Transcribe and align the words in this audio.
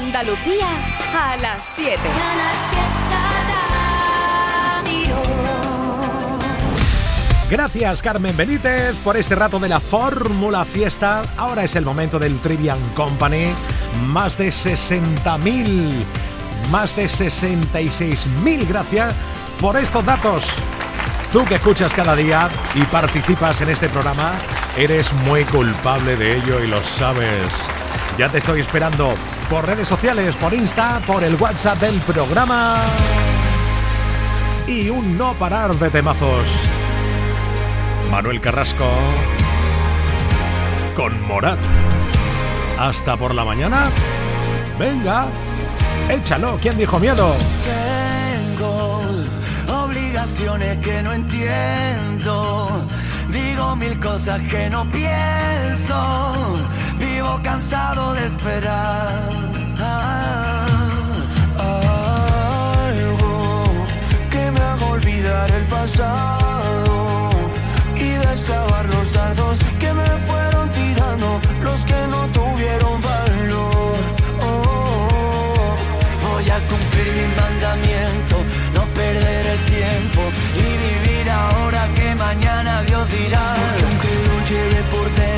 Andalucía 0.00 0.68
a 1.12 1.36
las 1.38 1.68
7. 1.74 1.98
Gracias 7.50 8.02
Carmen 8.02 8.36
Benítez 8.36 8.94
por 9.02 9.16
este 9.16 9.34
rato 9.34 9.58
de 9.58 9.68
la 9.68 9.80
Fórmula 9.80 10.64
Fiesta. 10.64 11.22
Ahora 11.36 11.64
es 11.64 11.74
el 11.74 11.84
momento 11.84 12.20
del 12.20 12.38
Trivian 12.38 12.78
Company. 12.94 13.52
Más 14.06 14.38
de 14.38 14.50
60.000, 14.50 16.04
más 16.70 16.94
de 16.94 17.06
66.000 17.06 18.68
gracias 18.68 19.14
por 19.60 19.76
estos 19.76 20.04
datos. 20.04 20.44
Tú 21.32 21.44
que 21.44 21.56
escuchas 21.56 21.92
cada 21.92 22.14
día 22.14 22.48
y 22.76 22.82
participas 22.82 23.60
en 23.62 23.70
este 23.70 23.88
programa, 23.88 24.34
eres 24.76 25.12
muy 25.12 25.44
culpable 25.44 26.16
de 26.16 26.36
ello 26.36 26.62
y 26.62 26.68
lo 26.68 26.82
sabes. 26.82 27.66
Ya 28.16 28.28
te 28.28 28.38
estoy 28.38 28.60
esperando 28.60 29.14
por 29.48 29.66
redes 29.66 29.88
sociales, 29.88 30.36
por 30.36 30.52
Insta, 30.52 31.00
por 31.06 31.24
el 31.24 31.34
WhatsApp 31.36 31.80
del 31.80 31.98
programa. 32.00 32.76
Y 34.66 34.90
un 34.90 35.16
no 35.16 35.32
parar 35.34 35.74
de 35.74 35.90
temazos. 35.90 36.44
Manuel 38.10 38.40
Carrasco 38.40 38.88
con 40.94 41.26
Morat. 41.26 41.58
Hasta 42.78 43.16
por 43.16 43.34
la 43.34 43.44
mañana. 43.44 43.90
Venga, 44.78 45.26
échalo. 46.10 46.58
¿Quién 46.60 46.76
dijo 46.76 46.98
miedo? 46.98 47.34
Tengo 47.64 49.02
obligaciones 49.68 50.78
que 50.78 51.02
no 51.02 51.12
entiendo. 51.12 52.86
Digo 53.30 53.76
mil 53.76 53.98
cosas 54.00 54.40
que 54.42 54.68
no 54.68 54.90
pienso. 54.90 56.56
Vivo 56.98 57.40
cansado 57.42 58.14
de 58.14 58.26
esperar. 58.26 59.30
Algo 62.78 63.64
que 64.30 64.50
me 64.50 64.60
haga 64.60 64.86
olvidar 64.86 65.50
el 65.50 65.64
pasado 65.64 66.88
clavar 68.48 68.86
los 68.94 69.12
dardos 69.12 69.58
que 69.78 69.92
me 69.92 70.08
fueron 70.28 70.70
tirando 70.72 71.40
los 71.62 71.84
que 71.84 72.00
no 72.12 72.20
tuvieron 72.28 73.00
valor. 73.02 73.98
Oh, 74.40 75.76
voy 76.26 76.48
a 76.48 76.58
cumplir 76.70 77.08
mi 77.18 77.26
mandamiento, 77.42 78.36
no 78.74 78.82
perder 78.94 79.46
el 79.54 79.60
tiempo 79.76 80.20
y 80.64 80.68
vivir 80.86 81.30
ahora 81.30 81.88
que 81.94 82.14
mañana 82.14 82.82
Dios 82.82 83.04
dirá. 83.10 83.54
Porque 83.56 83.84
aunque 83.88 84.12
lo 84.28 84.36
lleve 84.50 84.80
por 84.94 85.06
dentro, 85.14 85.37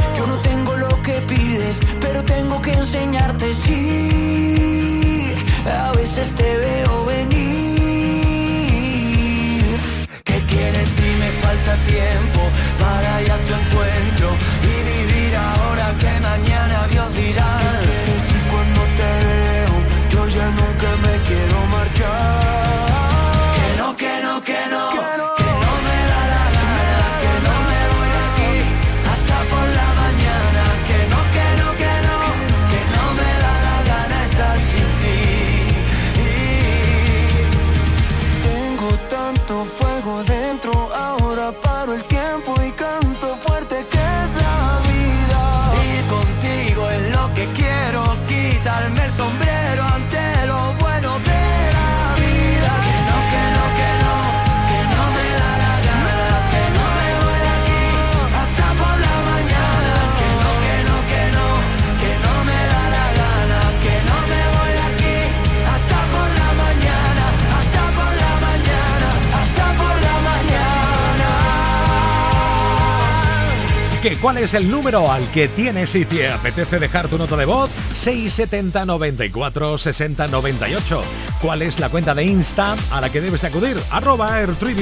¿Cuál 74.19 74.39
es 74.39 74.55
el 74.55 74.71
número 74.71 75.11
al 75.11 75.29
que 75.29 75.47
tienes 75.47 75.91
si 75.91 76.05
te 76.05 76.27
apetece 76.27 76.79
dejar 76.79 77.07
tu 77.07 77.19
nota 77.19 77.37
de 77.37 77.45
voz? 77.45 77.69
670 77.93 78.83
94 78.83 79.77
60 79.77 80.27
98. 80.27 81.01
¿Cuál 81.39 81.61
es 81.61 81.79
la 81.79 81.89
cuenta 81.89 82.15
de 82.15 82.23
Insta 82.23 82.75
a 82.89 82.99
la 82.99 83.11
que 83.11 83.21
debes 83.21 83.41
de 83.41 83.49
acudir? 83.49 83.77
Arroba 83.91 84.39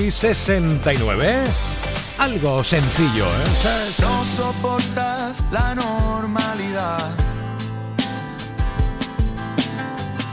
69 0.09 1.35
Algo 2.18 2.63
sencillo, 2.63 3.25
¿eh? 3.25 3.90
No 4.00 4.24
soportas 4.24 5.44
la 5.51 5.75
normalidad. 5.75 7.13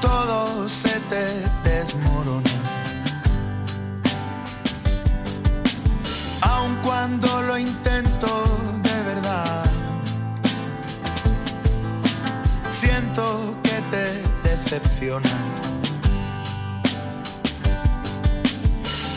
Todo 0.00 0.68
se 0.68 1.00
te 1.10 1.68
desmorona. 1.68 2.50
Aun 6.41 6.76
cuando 6.84 7.42
lo 7.42 7.58
intento 7.58 7.96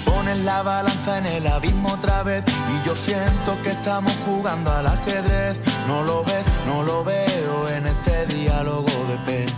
Pones 0.05 0.37
la 0.45 0.61
balanza 0.61 1.17
en 1.17 1.25
el 1.25 1.47
abismo 1.47 1.91
otra 1.93 2.21
vez 2.21 2.43
y 2.47 2.87
yo 2.87 2.95
siento 2.95 3.57
que 3.63 3.71
estamos 3.71 4.13
jugando 4.25 4.71
al 4.71 4.85
ajedrez. 4.85 5.59
No 5.87 6.03
lo 6.03 6.23
ves, 6.23 6.45
no 6.67 6.83
lo 6.83 7.03
veo 7.03 7.67
en 7.69 7.87
este 7.87 8.27
diálogo 8.27 8.91
de 9.07 9.17
pez. 9.25 9.53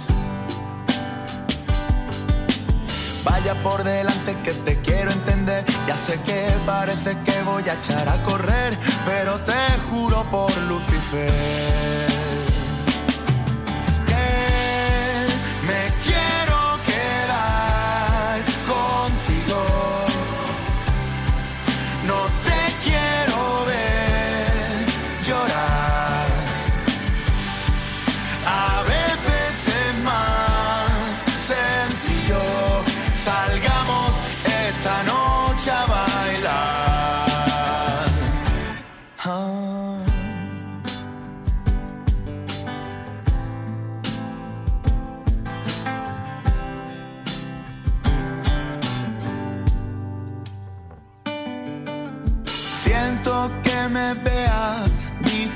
Vaya 3.25 3.53
por 3.61 3.83
delante 3.83 4.37
que 4.43 4.53
te 4.53 4.79
quiero 4.79 5.11
entender. 5.11 5.65
Ya 5.87 5.97
sé 5.97 6.17
que 6.21 6.47
parece 6.65 7.17
que 7.25 7.41
voy 7.43 7.67
a 7.67 7.73
echar 7.73 8.07
a 8.07 8.23
correr, 8.23 8.79
pero 9.05 9.37
te 9.39 9.61
juro 9.89 10.23
por 10.31 10.55
Lucifer 10.69 12.00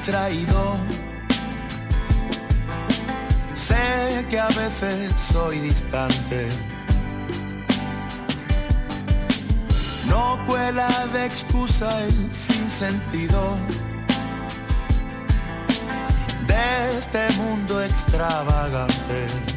traído. 0.06 0.78
Sé 3.54 4.25
que 4.30 4.40
a 4.40 4.48
veces 4.50 5.12
soy 5.19 5.60
distante. 5.60 6.48
No 10.07 10.38
cuelo 10.46 10.66
llena 10.66 11.07
de 11.13 11.25
excusa 11.25 12.04
el 12.04 12.31
sinsentido 12.31 13.57
de 16.48 16.98
este 16.98 17.28
mundo 17.38 17.84
extravagante. 17.84 19.55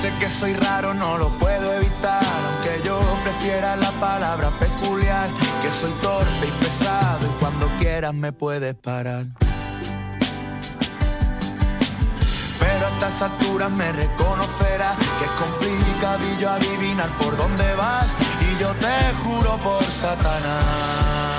Sé 0.00 0.12
que 0.20 0.30
soy 0.30 0.54
raro, 0.54 0.94
no 0.94 1.18
lo 1.18 1.28
puedo 1.38 1.74
evitar, 1.74 2.22
aunque 2.46 2.86
yo 2.86 3.00
prefiera 3.24 3.74
la 3.74 3.90
palabra 3.92 4.50
peculiar, 4.50 5.28
que 5.60 5.70
soy 5.72 5.90
torpe 6.00 6.46
y 6.46 6.64
pesado 6.64 7.26
y 7.26 7.40
cuando 7.40 7.66
quieras 7.80 8.14
me 8.14 8.32
puedes 8.32 8.76
parar. 8.76 9.26
Pero 12.60 12.86
a 12.86 12.90
estas 12.90 13.22
alturas 13.22 13.70
me 13.72 13.90
reconocerás 13.90 14.96
que 15.18 15.24
es 15.24 15.30
complicadillo 15.32 16.50
adivinar 16.50 17.08
por 17.20 17.36
dónde 17.36 17.74
vas. 17.74 18.16
Y 18.40 18.62
yo 18.62 18.72
te 18.74 19.14
juro 19.24 19.56
por 19.58 19.82
Satanás 19.82 21.37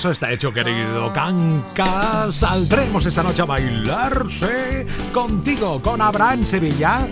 Eso 0.00 0.12
está 0.12 0.32
hecho, 0.32 0.50
querido 0.50 1.12
Canca. 1.12 2.32
Saldremos 2.32 3.04
esa 3.04 3.22
noche 3.22 3.42
a 3.42 3.44
bailarse 3.44 4.86
contigo, 5.12 5.78
con 5.82 6.00
Abraham 6.00 6.42
Sevilla. 6.42 7.06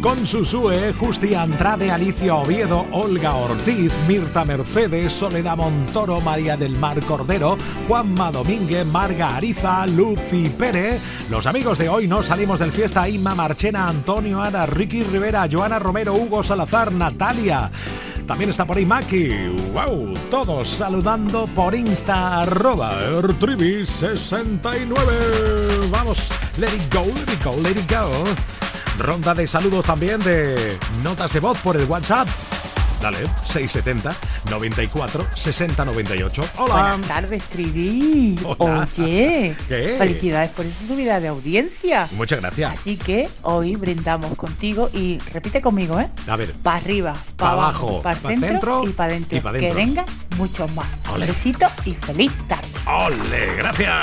Con 0.00 0.26
Susue, 0.26 0.94
Justi 0.94 1.34
Andrade, 1.34 1.90
Alicia 1.90 2.34
Oviedo, 2.36 2.86
Olga 2.92 3.34
Ortiz, 3.34 3.92
Mirta 4.08 4.46
Mercedes, 4.46 5.12
Soledad 5.12 5.58
Montoro, 5.58 6.22
María 6.22 6.56
del 6.56 6.78
Mar 6.78 6.98
Cordero, 7.04 7.58
Juanma 7.86 8.32
Domínguez, 8.32 8.86
Marga 8.86 9.36
Ariza, 9.36 9.86
Lucy 9.86 10.48
Pérez. 10.48 11.02
Los 11.28 11.46
amigos 11.46 11.76
de 11.76 11.90
hoy 11.90 12.08
no 12.08 12.22
salimos 12.22 12.60
del 12.60 12.72
fiesta, 12.72 13.06
Inma 13.10 13.34
Marchena, 13.34 13.88
Antonio 13.88 14.40
Ana, 14.40 14.64
Ricky 14.64 15.04
Rivera, 15.04 15.46
Joana 15.52 15.78
Romero, 15.78 16.14
Hugo 16.14 16.42
Salazar, 16.42 16.92
Natalia. 16.92 17.70
También 18.26 18.50
está 18.50 18.66
por 18.66 18.76
ahí 18.76 18.84
Maki. 18.86 19.30
¡Wow! 19.72 20.14
Todos 20.30 20.68
saludando 20.68 21.46
por 21.48 21.74
Insta, 21.74 22.42
arroba 22.42 23.00
Ertribi69. 23.02 25.90
Vamos, 25.90 26.28
let 26.58 26.68
it 26.68 26.92
go, 26.92 27.04
let 27.04 27.32
it 27.32 27.42
go, 27.44 27.56
let 27.62 27.72
it 27.72 27.90
go. 27.90 28.12
Ronda 28.98 29.34
de 29.34 29.46
saludos 29.46 29.84
también 29.84 30.20
de 30.20 30.78
notas 31.02 31.32
de 31.32 31.40
voz 31.40 31.58
por 31.58 31.76
el 31.76 31.84
WhatsApp. 31.86 32.28
Dale, 33.02 33.18
670 33.46 34.14
94 34.48 35.26
60 35.34 35.84
98. 35.84 36.44
Hola. 36.58 36.74
Buenas 36.74 37.08
tardes, 37.08 37.42
Trivi. 37.44 38.38
Oye, 38.58 39.56
¿Qué? 39.68 39.96
felicidades 39.98 40.50
por 40.52 40.64
esa 40.64 40.86
subida 40.86 41.18
de 41.18 41.28
audiencia. 41.28 42.08
Muchas 42.12 42.40
gracias. 42.40 42.78
Así 42.78 42.96
que 42.96 43.28
hoy 43.42 43.74
brindamos 43.74 44.36
contigo 44.36 44.88
y 44.92 45.18
repite 45.32 45.60
conmigo, 45.60 45.98
¿eh? 45.98 46.08
A 46.28 46.36
ver. 46.36 46.52
Para 46.62 46.76
arriba, 46.76 47.12
Pa' 47.14 47.20
para 47.36 47.52
abajo, 47.54 47.86
abajo, 47.88 48.02
para 48.02 48.20
pa' 48.20 48.28
centro, 48.28 48.48
centro 48.48 48.84
y 48.88 48.92
para 48.92 49.12
dentro. 49.14 49.42
pa' 49.42 49.52
Que 49.52 49.74
venga 49.74 50.04
muchos 50.36 50.72
más. 50.74 50.86
Ole. 51.12 51.26
Un 51.26 51.32
besito 51.32 51.66
y 51.84 51.94
feliz 51.94 52.30
tarde. 52.46 52.68
¡Ole! 52.86 53.56
Gracias. 53.56 53.96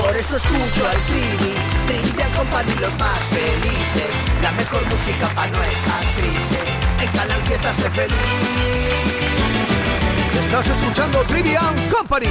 Por 0.00 0.16
eso 0.16 0.36
escucho 0.36 0.88
al 0.88 0.96
Trivi, 1.06 1.54
Trivia 1.88 2.28
Company 2.36 2.72
los 2.80 2.96
más 3.00 3.18
felices. 3.30 4.10
La 4.42 4.52
mejor 4.52 4.86
música 4.88 5.26
para 5.34 5.50
no 5.50 5.62
estar 5.64 6.00
triste. 6.14 6.79
Estás 10.50 10.66
escuchando 10.66 11.20
Trivian 11.28 11.74
Company. 11.88 12.26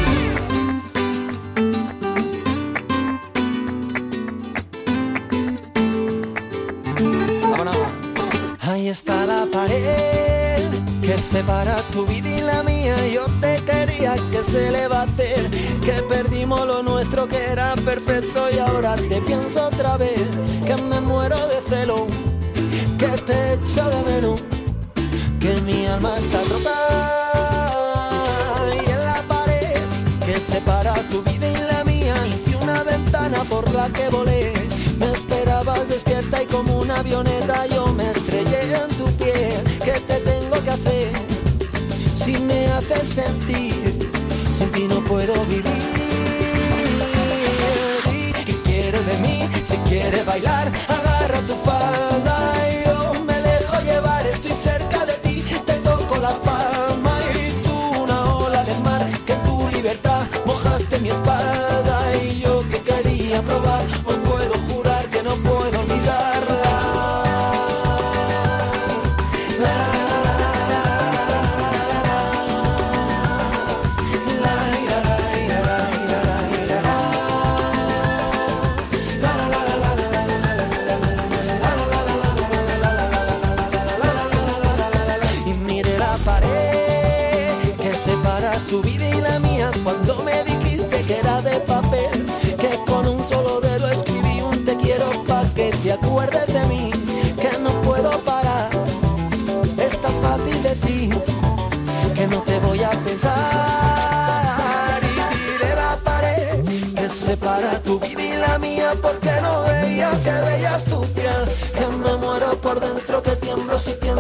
Ahí 8.62 8.90
está 8.90 9.26
la 9.26 9.48
pared 9.52 10.70
que 11.02 11.18
separa 11.18 11.76
tu 11.92 12.06
vida 12.06 12.30
y 12.30 12.42
la 12.42 12.62
mía. 12.64 12.96
Yo 13.08 13.26
te 13.42 13.56
quería 13.64 14.16
que 14.32 14.44
se 14.44 14.70
le 14.70 14.88
va 14.88 15.02
a 15.02 15.04
hacer. 15.04 15.50
Que 15.82 15.94
perdimos 16.08 16.68
lo 16.68 16.84
nuestro 16.84 17.28
que 17.28 17.38
era 17.38 17.74
perfecto 17.76 18.48
y 18.54 18.60
ahora 18.60 18.96
te 18.96 19.22
pienso 19.22 19.68
otra 19.68 19.98
vez. 19.98 20.22
Que 20.66 20.76
me 20.84 21.02
muero 21.02 21.38
de 21.48 21.62
celo, 21.68 22.06
alma 25.90 26.18
está 26.18 26.44
rota 26.44 26.76
y 28.74 28.92
en 28.92 29.04
la 29.04 29.22
pared 29.28 29.82
que 30.26 30.38
separa 30.38 30.94
tu 31.10 31.22
vida 31.24 31.48
y 31.50 31.58
la 31.72 31.84
mía 31.84 32.16
hice 32.28 32.56
una 32.58 32.84
ventana 32.84 33.44
por 33.50 33.70
la 33.74 33.90
que 33.90 34.10
volé. 34.10 34.54
Me 35.00 35.12
esperabas 35.12 35.88
despierta 35.88 36.44
y 36.44 36.46
como 36.48 36.80
una 36.80 36.98
avioneta 36.98 37.66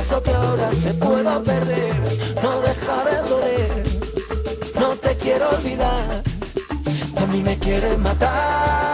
pienso 0.09 0.23
que 0.23 0.31
ahora 0.31 0.69
te 0.69 0.93
puedo 0.93 1.43
perder. 1.43 1.93
No 2.41 2.61
deja 2.61 3.03
de 3.05 3.29
doler 3.29 3.83
no 4.79 4.95
te 4.95 5.15
quiero 5.17 5.49
olvidar. 5.49 6.23
Que 7.15 7.23
a 7.23 7.27
mí 7.27 7.43
me 7.43 7.57
quieres 7.59 7.97
matar 7.99 8.88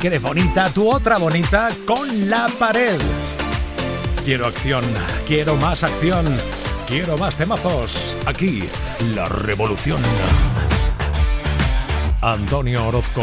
quieres 0.00 0.22
bonita, 0.22 0.70
tu 0.70 0.90
otra 0.90 1.18
bonita 1.18 1.68
con 1.86 2.30
la 2.30 2.48
pared. 2.58 2.98
Quiero 4.24 4.46
acción, 4.46 4.82
quiero 5.26 5.56
más 5.56 5.82
acción, 5.82 6.26
quiero 6.88 7.18
más 7.18 7.36
temazos. 7.36 8.16
Aquí, 8.26 8.64
la 9.14 9.28
revolución. 9.28 10.00
Antonio 12.22 12.88
Orozco. 12.88 13.22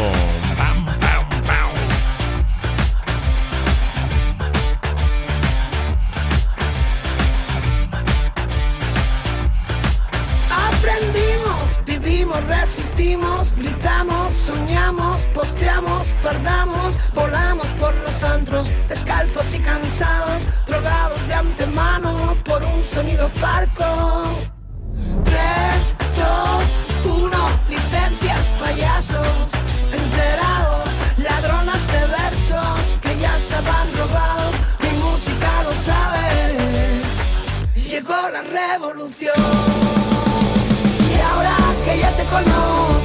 Llegó 38.58 38.66
la 38.66 38.72
revolución 38.72 39.34
que 41.84 41.98
ya 41.98 42.10
te 42.16 42.24
conozco, 42.24 42.97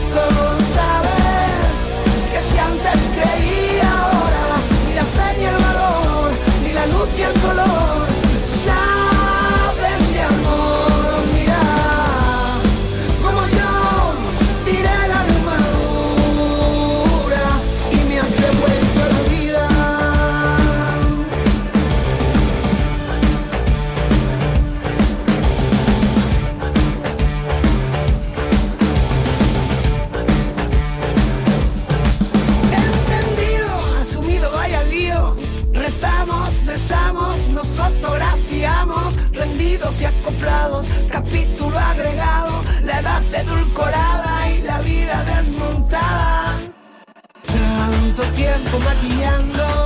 tiempo 48.36 48.80
maquillando 48.80 49.83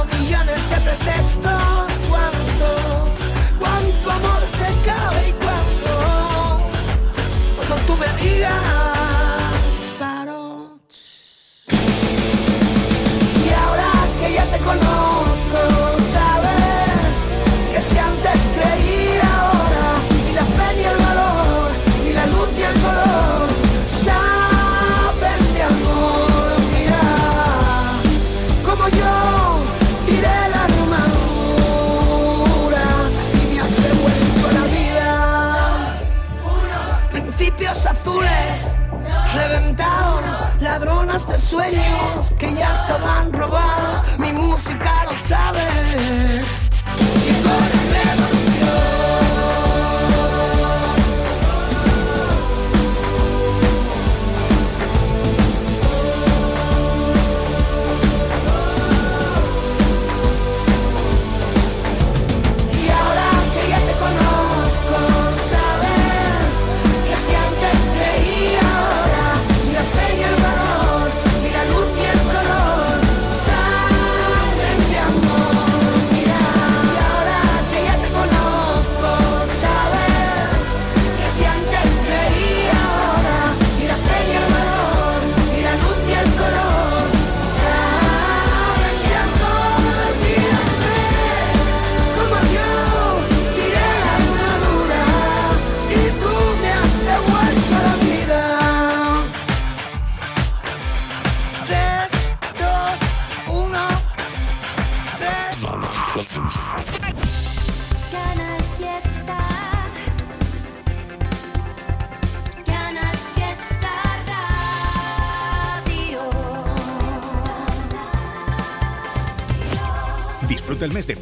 sueños 41.48 42.34
que 42.38 42.54
ya 42.54 42.74
estaban 42.74 43.32
robados. 43.32 44.02
Mi 44.18 44.34
música 44.34 45.06
lo 45.06 45.16
sabe. 45.16 46.47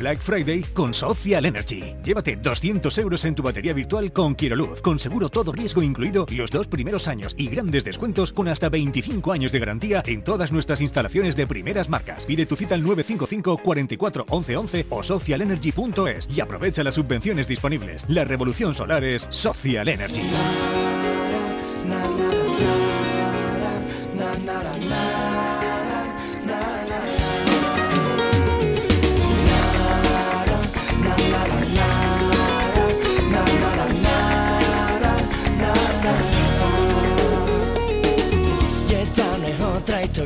Black 0.06 0.20
Friday 0.20 0.62
con 0.62 0.94
Social 0.94 1.48
Energy. 1.48 1.96
Llévate 2.04 2.36
200 2.36 2.96
euros 3.00 3.26
en 3.26 3.34
tu 3.34 3.42
batería 3.42 3.74
virtual 3.74 4.14
con 4.14 4.38
Luz, 4.52 4.80
con 4.84 5.00
seguro 5.00 5.30
todo 5.30 5.52
riesgo 5.52 5.82
incluido 5.82 6.28
los 6.30 6.52
dos 6.52 6.68
primeros 6.68 7.08
años 7.08 7.34
y 7.40 7.48
grandes 7.48 7.84
descuentos 7.84 8.32
con 8.32 8.48
hasta 8.48 8.70
25 8.70 9.32
años 9.32 9.52
de 9.52 9.58
garantía 9.58 10.04
en 10.06 10.24
todas 10.24 10.52
nuestras 10.52 10.80
instalaciones 10.80 11.36
de 11.36 11.48
primeras 11.48 11.90
marcas. 11.90 12.28
Pide 12.28 12.46
tu 12.46 12.56
cita 12.56 12.76
al 12.76 12.84
955 12.84 13.58
44 13.64 14.26
11 14.30 14.58
11 14.58 14.86
o 14.92 15.02
socialenergy.es 15.02 16.28
y 16.30 16.40
aprovecha 16.40 16.84
las 16.84 16.94
subvenciones 16.94 17.48
disponibles. 17.48 18.06
La 18.08 18.26
revolución 18.26 18.76
solar 18.76 19.04
es 19.04 19.26
Social 19.32 19.88
Energy. 19.88 20.22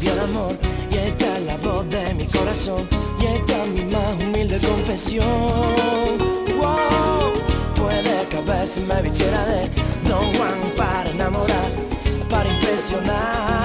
Y 0.02 0.98
esta 0.98 1.38
es 1.38 1.44
la 1.46 1.58
voz 1.58 1.90
de 1.90 2.14
mi 2.14 2.26
corazón 2.26 2.88
y 3.20 3.26
esta 3.26 3.64
es 3.64 3.70
mi 3.70 3.84
más 3.84 4.14
humilde 4.18 4.58
confesión. 4.60 5.28
Wow, 6.58 7.34
puede 7.76 8.28
que 8.30 8.38
a 8.38 8.60
veces 8.60 8.86
me 8.86 9.02
vistiera 9.02 9.46
de 9.46 9.70
Don 10.08 10.34
Juan 10.36 10.74
para 10.78 11.10
enamorar, 11.10 11.72
para 12.30 12.50
impresionar. 12.54 13.59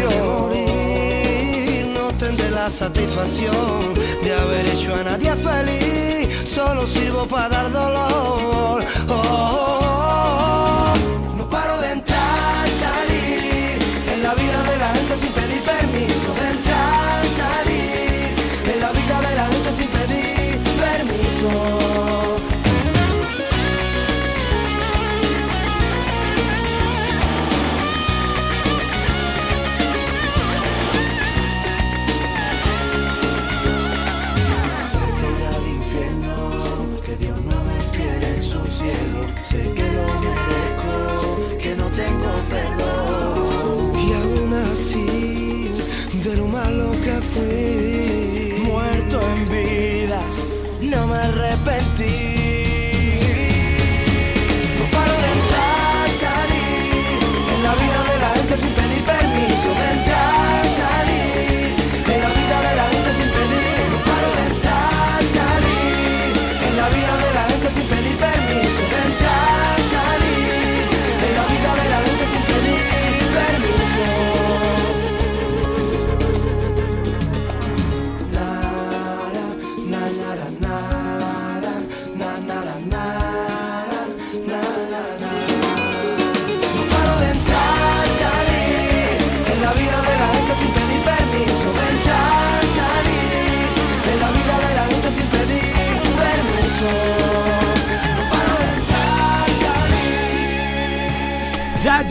Morir, 0.00 1.86
no 1.94 2.08
tendré 2.18 2.50
la 2.50 2.70
satisfacción 2.70 3.92
de 4.22 4.34
haber 4.34 4.66
hecho 4.66 4.94
a 4.94 5.02
nadie 5.04 5.34
feliz. 5.36 6.48
Solo 6.48 6.86
sirvo 6.86 7.26
para 7.26 7.48
dar 7.48 7.70
dolor. 7.72 8.84
Oh, 9.08 9.12
oh, 9.12 9.78
oh. 9.84 10.94
No 11.36 11.48
paro 11.48 11.78
de 11.80 11.92
entrar, 11.92 12.68
salir 12.84 13.78
en 14.12 14.22
la 14.22 14.34
vida 14.34 14.62
de 14.70 14.76
la 14.78 14.88
gente 14.94 15.16
sin 15.16 15.32
pedir 15.32 15.62
permiso. 15.62 16.34
De 16.40 16.50
entrar, 16.56 17.24
salir 17.42 18.34
en 18.72 18.80
la 18.80 18.92
vida 18.92 19.20
de 19.20 19.36
la 19.36 19.46
gente 19.46 19.72
sin 19.76 19.88
pedir 19.88 20.60
permiso. 20.80 21.81
Lo 47.04 47.20
malo 47.20 47.81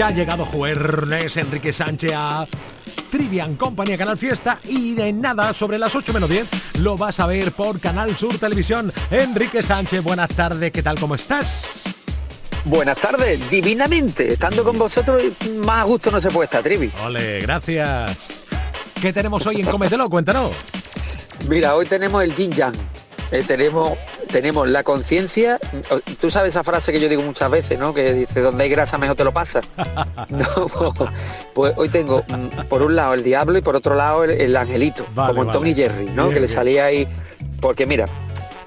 Ya, 0.01 0.07
ha 0.07 0.11
llegado 0.11 0.45
Juernes 0.47 1.37
Enrique 1.37 1.71
Sánchez 1.71 2.13
a 2.15 2.47
Trivian 3.11 3.55
Company 3.55 3.93
a 3.93 3.99
Canal 3.99 4.17
Fiesta 4.17 4.59
y 4.63 4.95
de 4.95 5.13
nada, 5.13 5.53
sobre 5.53 5.77
las 5.77 5.95
8 5.95 6.11
menos 6.11 6.27
10, 6.27 6.47
lo 6.79 6.97
vas 6.97 7.19
a 7.19 7.27
ver 7.27 7.51
por 7.51 7.79
Canal 7.79 8.15
Sur 8.15 8.35
Televisión. 8.39 8.91
Enrique 9.11 9.61
Sánchez, 9.61 10.03
buenas 10.03 10.29
tardes, 10.29 10.71
¿qué 10.71 10.81
tal? 10.81 10.99
¿Cómo 10.99 11.13
estás? 11.13 11.83
Buenas 12.65 12.97
tardes, 12.97 13.47
divinamente, 13.51 14.33
estando 14.33 14.63
con 14.63 14.79
vosotros 14.79 15.21
más 15.57 15.81
a 15.81 15.83
gusto 15.83 16.09
no 16.09 16.19
se 16.19 16.31
puede 16.31 16.45
estar, 16.45 16.63
Trivi. 16.63 16.91
Ole, 17.05 17.41
gracias. 17.41 18.41
¿Qué 18.99 19.13
tenemos 19.13 19.45
hoy 19.45 19.61
en 19.61 19.67
Cómetelo? 19.67 20.09
Cuéntanos. 20.09 20.49
Mira, 21.47 21.75
hoy 21.75 21.85
tenemos 21.85 22.23
el 22.23 22.33
yin 22.33 22.51
yang. 22.51 22.73
Eh, 23.29 23.43
tenemos, 23.45 23.99
tenemos 24.32 24.67
la 24.67 24.84
conciencia. 24.84 25.60
Tú 26.20 26.32
sabes 26.32 26.50
esa 26.50 26.63
frase 26.63 26.91
que 26.91 27.00
yo 27.00 27.10
digo 27.10 27.22
muchas 27.22 27.52
veces, 27.52 27.78
¿no? 27.78 27.94
Que 27.94 28.13
dice, 28.13 28.41
donde 28.41 28.63
hay 28.63 28.70
grasa 28.70 28.98
mejor 28.98 29.15
te 29.15 29.24
lo 29.24 29.34
pasa. 29.34 29.62
No, 30.30 30.94
pues 31.54 31.74
hoy 31.78 31.89
tengo 31.89 32.24
mm, 32.28 32.67
por 32.70 32.82
un 32.82 32.96
lado 32.96 33.13
el 33.13 33.24
diablo 33.24 33.58
y 33.58 33.62
por 33.62 33.76
otro 33.76 33.96
lado 33.96 34.24
el, 34.24 34.32
el 34.32 34.56
angelito, 34.56 35.06
Vale, 35.13 35.34
como 35.34 35.46
vale. 35.46 35.58
Tom 35.58 35.67
y 35.67 35.74
Jerry, 35.74 36.06
¿no? 36.06 36.26
Bien, 36.26 36.36
que 36.36 36.39
le 36.39 36.48
salía 36.48 36.86
ahí. 36.86 37.08
Porque 37.60 37.86
mira, 37.86 38.08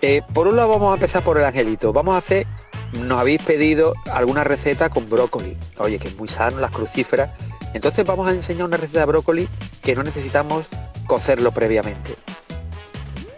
eh, 0.03 0.23
por 0.35 0.47
un 0.47 0.57
lado 0.57 0.69
vamos 0.69 0.91
a 0.91 0.95
empezar 0.95 1.25
por 1.25 1.39
el 1.39 1.45
angelito. 1.45 1.93
Vamos 1.93 2.15
a 2.15 2.19
hacer, 2.19 2.47
nos 2.93 3.19
habéis 3.19 3.43
pedido 3.43 3.95
alguna 4.13 4.45
receta 4.45 4.91
con 4.91 5.09
brócoli. 5.09 5.57
Oye, 5.79 5.99
que 5.99 6.09
es 6.09 6.17
muy 6.17 6.29
sano, 6.29 6.61
las 6.61 6.71
crucíferas. 6.71 7.31
Entonces 7.73 8.05
vamos 8.05 8.29
a 8.29 8.33
enseñar 8.33 8.67
una 8.67 8.77
receta 8.77 9.01
de 9.01 9.07
brócoli 9.07 9.49
que 9.83 9.95
no 9.95 10.03
necesitamos 10.03 10.67
cocerlo 11.07 11.53
previamente. 11.53 12.17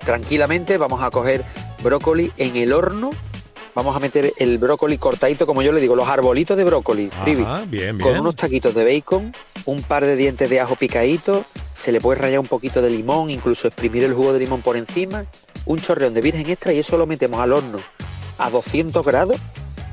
Tranquilamente 0.07 0.79
vamos 0.79 1.03
a 1.03 1.11
coger 1.11 1.45
brócoli 1.83 2.31
en 2.37 2.57
el 2.57 2.73
horno. 2.73 3.11
Vamos 3.75 3.97
a 3.97 3.99
meter 3.99 4.33
el 4.38 4.57
brócoli 4.57 4.99
cortadito, 4.99 5.49
como 5.49 5.62
yo 5.62 5.73
le 5.73 5.81
digo, 5.81 5.97
los 5.97 6.09
arbolitos 6.09 6.57
de 6.57 6.62
brócoli, 6.62 7.09
Trivi, 7.25 7.42
Ajá, 7.42 7.64
bien, 7.66 7.99
con 7.99 8.16
unos 8.16 8.37
taquitos 8.37 8.73
de 8.75 8.85
bacon, 8.85 9.33
un 9.64 9.83
par 9.83 10.05
de 10.05 10.14
dientes 10.14 10.49
de 10.49 10.61
ajo 10.61 10.77
picaditos, 10.77 11.45
se 11.73 11.90
le 11.90 12.01
puede 12.01 12.21
rallar 12.21 12.38
un 12.38 12.47
poquito 12.47 12.81
de 12.81 12.88
limón, 12.88 13.31
incluso 13.31 13.66
exprimir 13.66 14.05
el 14.05 14.14
jugo 14.14 14.33
de 14.33 14.38
limón 14.38 14.62
por 14.62 14.77
encima, 14.77 15.27
un 15.66 15.81
chorreón 15.81 16.14
de 16.14 16.21
virgen 16.23 16.49
extra 16.49 16.73
y 16.73 16.79
eso 16.79 16.97
lo 16.97 17.07
metemos 17.07 17.40
al 17.40 17.53
horno 17.53 17.81
a 18.38 18.49
200 18.49 19.05
grados 19.05 19.38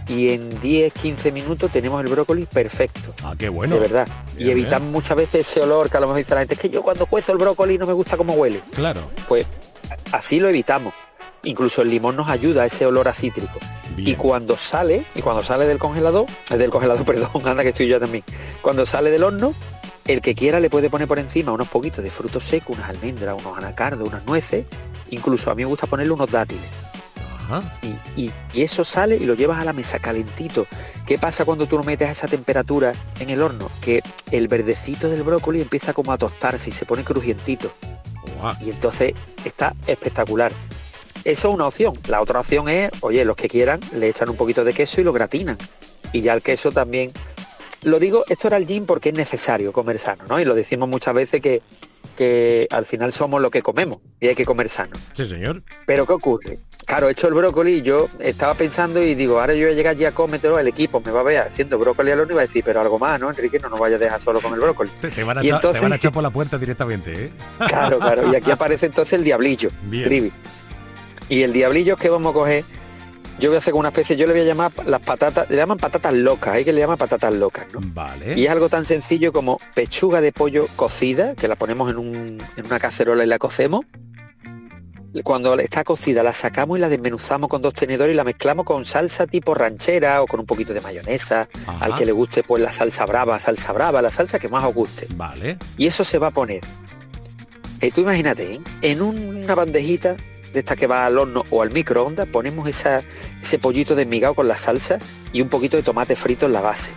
y 0.07 0.29
en 0.29 0.51
10-15 0.61 1.31
minutos 1.31 1.71
tenemos 1.71 2.03
el 2.03 2.09
brócoli 2.09 2.45
perfecto. 2.45 3.13
Ah, 3.23 3.35
qué 3.37 3.49
bueno. 3.49 3.75
de 3.75 3.81
verdad. 3.81 4.07
Bien, 4.35 4.49
y 4.49 4.51
evitamos 4.51 4.91
muchas 4.91 5.17
veces 5.17 5.47
ese 5.47 5.61
olor 5.61 5.89
que 5.89 5.97
a 5.97 5.99
lo 5.99 6.07
mejor 6.07 6.19
dice 6.19 6.33
la 6.33 6.41
gente, 6.41 6.55
es 6.55 6.59
que 6.59 6.69
yo 6.69 6.83
cuando 6.83 7.05
cuezo 7.05 7.31
el 7.31 7.37
brócoli 7.37 7.77
no 7.77 7.85
me 7.85 7.93
gusta 7.93 8.17
cómo 8.17 8.33
huele. 8.33 8.61
Claro. 8.73 9.01
Pues 9.27 9.45
así 10.11 10.39
lo 10.39 10.49
evitamos. 10.49 10.93
Incluso 11.43 11.81
el 11.81 11.89
limón 11.89 12.15
nos 12.15 12.29
ayuda 12.29 12.63
a 12.63 12.65
ese 12.65 12.85
olor 12.85 13.07
a 13.07 13.13
cítrico. 13.13 13.59
Bien. 13.95 14.09
Y 14.09 14.15
cuando 14.15 14.57
sale, 14.57 15.05
y 15.13 15.21
cuando 15.21 15.43
sale 15.43 15.67
del 15.67 15.77
congelador, 15.77 16.25
eh, 16.49 16.57
del 16.57 16.69
congelador, 16.69 17.05
perdón, 17.05 17.29
anda 17.45 17.63
que 17.63 17.69
estoy 17.69 17.87
yo 17.87 17.99
también. 17.99 18.23
Cuando 18.61 18.85
sale 18.85 19.11
del 19.11 19.23
horno, 19.23 19.53
el 20.05 20.21
que 20.21 20.35
quiera 20.35 20.59
le 20.59 20.69
puede 20.69 20.89
poner 20.89 21.07
por 21.07 21.19
encima 21.19 21.51
unos 21.51 21.67
poquitos 21.67 22.03
de 22.03 22.09
frutos 22.09 22.43
secos, 22.43 22.77
unas 22.77 22.89
almendras, 22.89 23.35
unos 23.39 23.57
anacardos, 23.57 24.07
unas 24.07 24.25
nueces. 24.25 24.65
Incluso 25.09 25.51
a 25.51 25.55
mí 25.55 25.63
me 25.63 25.69
gusta 25.69 25.87
ponerle 25.87 26.13
unos 26.13 26.31
dátiles. 26.31 26.63
Ajá. 27.43 27.61
Y, 27.81 28.21
y- 28.25 28.31
y 28.53 28.61
eso 28.61 28.83
sale 28.85 29.15
y 29.17 29.25
lo 29.25 29.33
llevas 29.33 29.59
a 29.59 29.65
la 29.65 29.73
mesa 29.73 29.99
calentito. 29.99 30.65
¿Qué 31.05 31.17
pasa 31.17 31.45
cuando 31.45 31.65
tú 31.67 31.77
lo 31.77 31.83
metes 31.83 32.07
a 32.07 32.11
esa 32.11 32.27
temperatura 32.27 32.93
en 33.19 33.29
el 33.29 33.41
horno? 33.41 33.69
Que 33.81 34.01
el 34.31 34.47
verdecito 34.47 35.09
del 35.09 35.23
brócoli 35.23 35.61
empieza 35.61 35.93
como 35.93 36.11
a 36.13 36.17
tostarse 36.17 36.69
y 36.69 36.73
se 36.73 36.85
pone 36.85 37.03
crujientito. 37.03 37.73
Y 38.61 38.69
entonces 38.71 39.13
está 39.45 39.73
espectacular. 39.87 40.51
Eso 41.23 41.47
es 41.47 41.53
una 41.53 41.67
opción. 41.67 41.93
La 42.07 42.21
otra 42.21 42.39
opción 42.41 42.67
es, 42.67 42.91
oye, 43.01 43.23
los 43.23 43.37
que 43.37 43.47
quieran 43.47 43.79
le 43.93 44.09
echan 44.09 44.29
un 44.29 44.35
poquito 44.35 44.63
de 44.65 44.73
queso 44.73 44.99
y 44.99 45.03
lo 45.05 45.13
gratinan. 45.13 45.57
Y 46.11 46.21
ya 46.21 46.33
el 46.33 46.41
queso 46.41 46.71
también. 46.71 47.11
Lo 47.83 47.99
digo, 47.99 48.23
esto 48.29 48.47
era 48.47 48.57
el 48.57 48.65
gin 48.67 48.85
porque 48.85 49.09
es 49.09 49.15
necesario 49.15 49.71
comer 49.73 49.99
sano, 49.99 50.23
¿no? 50.27 50.39
Y 50.39 50.45
lo 50.45 50.55
decimos 50.55 50.87
muchas 50.89 51.13
veces 51.13 51.41
que, 51.41 51.61
que 52.17 52.67
al 52.71 52.85
final 52.85 53.11
somos 53.13 53.41
lo 53.41 53.51
que 53.51 53.61
comemos 53.61 53.99
y 54.19 54.27
hay 54.27 54.35
que 54.35 54.45
comer 54.45 54.69
sano. 54.69 54.95
Sí, 55.13 55.25
señor. 55.27 55.63
Pero 55.85 56.05
¿qué 56.05 56.13
ocurre? 56.13 56.59
Claro, 56.93 57.07
he 57.09 57.11
hecho 57.13 57.27
el 57.27 57.33
brócoli 57.33 57.71
y 57.77 57.81
yo 57.81 58.07
estaba 58.19 58.53
pensando 58.53 59.01
y 59.01 59.15
digo, 59.15 59.39
ahora 59.39 59.55
yo 59.55 59.65
voy 59.65 59.73
a 59.73 59.75
llegar 59.75 59.95
ya 59.95 60.09
a 60.09 60.11
cómetelo, 60.11 60.59
el 60.59 60.67
equipo 60.67 61.01
me 61.03 61.09
va 61.11 61.21
a 61.21 61.23
ver 61.23 61.37
haciendo 61.39 61.79
brócoli 61.79 62.11
al 62.11 62.19
horno 62.19 62.33
y 62.33 62.35
va 62.35 62.41
a 62.43 62.45
decir, 62.45 62.63
pero 62.63 62.81
algo 62.81 62.99
más, 62.99 63.19
¿no, 63.19 63.31
Enrique? 63.31 63.57
No 63.59 63.69
nos 63.69 63.79
vaya 63.79 63.95
a 63.95 63.99
dejar 63.99 64.21
solo 64.21 64.39
con 64.39 64.53
el 64.53 64.59
brócoli. 64.59 64.91
Te, 65.01 65.09
te 65.09 65.23
van 65.23 65.39
a 65.39 65.43
Y 65.43 65.47
echar, 65.47 65.59
te 65.59 65.65
entonces- 65.67 65.81
van 65.81 65.93
a 65.93 65.95
echar 65.95 66.11
por 66.13 66.21
la 66.21 66.29
puerta 66.29 66.59
directamente, 66.59 67.25
¿eh? 67.25 67.31
Claro, 67.67 67.97
claro. 67.97 68.31
Y 68.31 68.35
aquí 68.35 68.51
aparece 68.51 68.85
entonces 68.85 69.13
el 69.13 69.23
diablillo, 69.23 69.69
Bien. 69.85 70.03
Trivi. 70.03 70.31
Y 71.29 71.41
el 71.41 71.51
diablillo 71.51 71.97
que 71.97 72.09
vamos 72.11 72.29
a 72.29 72.33
coger, 72.33 72.63
yo 73.39 73.49
voy 73.49 73.55
a 73.55 73.57
hacer 73.57 73.73
una 73.73 73.87
especie, 73.89 74.15
yo 74.15 74.27
le 74.27 74.33
voy 74.33 74.41
a 74.43 74.45
llamar 74.45 74.71
las 74.85 75.01
patatas, 75.01 75.49
le 75.49 75.55
llaman 75.57 75.79
patatas 75.79 76.13
locas, 76.13 76.53
hay 76.53 76.63
que 76.63 76.73
le 76.73 76.81
llaman 76.81 76.99
patatas 76.99 77.33
locas, 77.33 77.65
¿no? 77.73 77.79
Vale. 77.83 78.35
Y 78.39 78.45
es 78.45 78.51
algo 78.51 78.69
tan 78.69 78.85
sencillo 78.85 79.33
como 79.33 79.57
pechuga 79.73 80.21
de 80.21 80.31
pollo 80.31 80.67
cocida, 80.75 81.33
que 81.33 81.47
la 81.47 81.55
ponemos 81.55 81.89
en, 81.89 81.97
un- 81.97 82.37
en 82.55 82.65
una 82.67 82.79
cacerola 82.79 83.23
y 83.23 83.27
la 83.27 83.39
cocemos. 83.39 83.83
Cuando 85.21 85.53
está 85.59 85.83
cocida 85.83 86.23
la 86.23 86.33
sacamos 86.33 86.77
y 86.77 86.81
la 86.81 86.89
desmenuzamos 86.89 87.47
con 87.47 87.61
dos 87.61 87.73
tenedores 87.75 88.13
y 88.13 88.17
la 88.17 88.23
mezclamos 88.23 88.65
con 88.65 88.83
salsa 88.83 89.27
tipo 89.27 89.53
ranchera 89.53 90.23
o 90.23 90.25
con 90.25 90.39
un 90.39 90.45
poquito 90.45 90.73
de 90.73 90.81
mayonesa. 90.81 91.47
Ajá. 91.67 91.85
Al 91.85 91.95
que 91.95 92.05
le 92.05 92.11
guste 92.11 92.41
pues 92.41 92.63
la 92.63 92.71
salsa 92.71 93.05
brava, 93.05 93.37
salsa 93.37 93.73
brava, 93.73 94.01
la 94.01 94.09
salsa 94.09 94.39
que 94.39 94.49
más 94.49 94.63
os 94.63 94.73
guste. 94.73 95.07
Vale. 95.15 95.57
Y 95.77 95.85
eso 95.85 96.03
se 96.03 96.17
va 96.17 96.27
a 96.27 96.31
poner. 96.31 96.61
eh, 97.81 97.91
tú 97.91 98.01
imagínate, 98.01 98.55
¿eh? 98.55 98.61
en 98.81 99.01
una 99.01 99.53
bandejita 99.53 100.15
de 100.51 100.59
esta 100.59 100.75
que 100.75 100.87
va 100.87 101.05
al 101.05 101.17
horno 101.17 101.43
o 101.49 101.61
al 101.61 101.71
microondas, 101.71 102.27
ponemos 102.27 102.67
esa, 102.67 103.03
ese 103.41 103.59
pollito 103.59 103.95
desmigado 103.95 104.33
con 104.33 104.47
la 104.47 104.55
salsa 104.55 104.97
y 105.31 105.41
un 105.41 105.49
poquito 105.49 105.77
de 105.77 105.83
tomate 105.83 106.15
frito 106.15 106.45
en 106.45 106.53
la 106.53 106.61
base. 106.61 106.93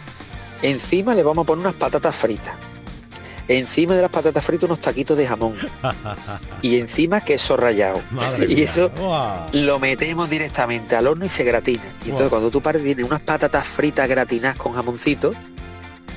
Encima 0.63 1.15
le 1.15 1.23
vamos 1.23 1.45
a 1.45 1.47
poner 1.47 1.67
unas 1.67 1.75
patatas 1.75 2.15
fritas. 2.15 2.55
Encima 3.49 3.95
de 3.95 4.03
las 4.03 4.11
patatas 4.11 4.45
fritas 4.45 4.65
unos 4.65 4.81
taquitos 4.81 5.17
de 5.17 5.27
jamón. 5.27 5.55
y 6.63 6.79
encima 6.79 7.21
queso 7.21 7.57
rallado. 7.57 8.01
Madre 8.11 8.47
y 8.47 8.55
mía. 8.57 8.65
eso 8.65 8.91
lo 9.53 9.79
metemos 9.79 10.29
directamente 10.29 10.97
al 10.97 11.07
horno 11.07 11.25
y 11.25 11.29
se 11.29 11.45
gratina. 11.45 11.85
Y 12.05 12.11
entonces 12.11 12.23
Wow. 12.23 12.31
cuando 12.31 12.51
tú 12.51 12.61
pares 12.61 12.83
tienes 12.83 13.05
unas 13.05 13.21
patatas 13.23 13.67
fritas 13.67 14.09
gratinadas 14.09 14.57
con 14.57 14.73
jamoncito 14.73 15.33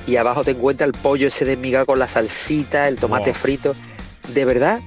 y 0.06 0.16
abajo 0.16 0.42
te 0.44 0.52
encuentra 0.52 0.86
el 0.86 0.92
pollo 0.92 1.28
ese 1.28 1.44
desmigado 1.44 1.86
con 1.86 1.98
la 1.98 2.08
salsita, 2.08 2.88
el 2.88 2.96
tomate 2.96 3.32
frito. 3.34 3.74
De 4.34 4.44
verdad, 4.44 4.80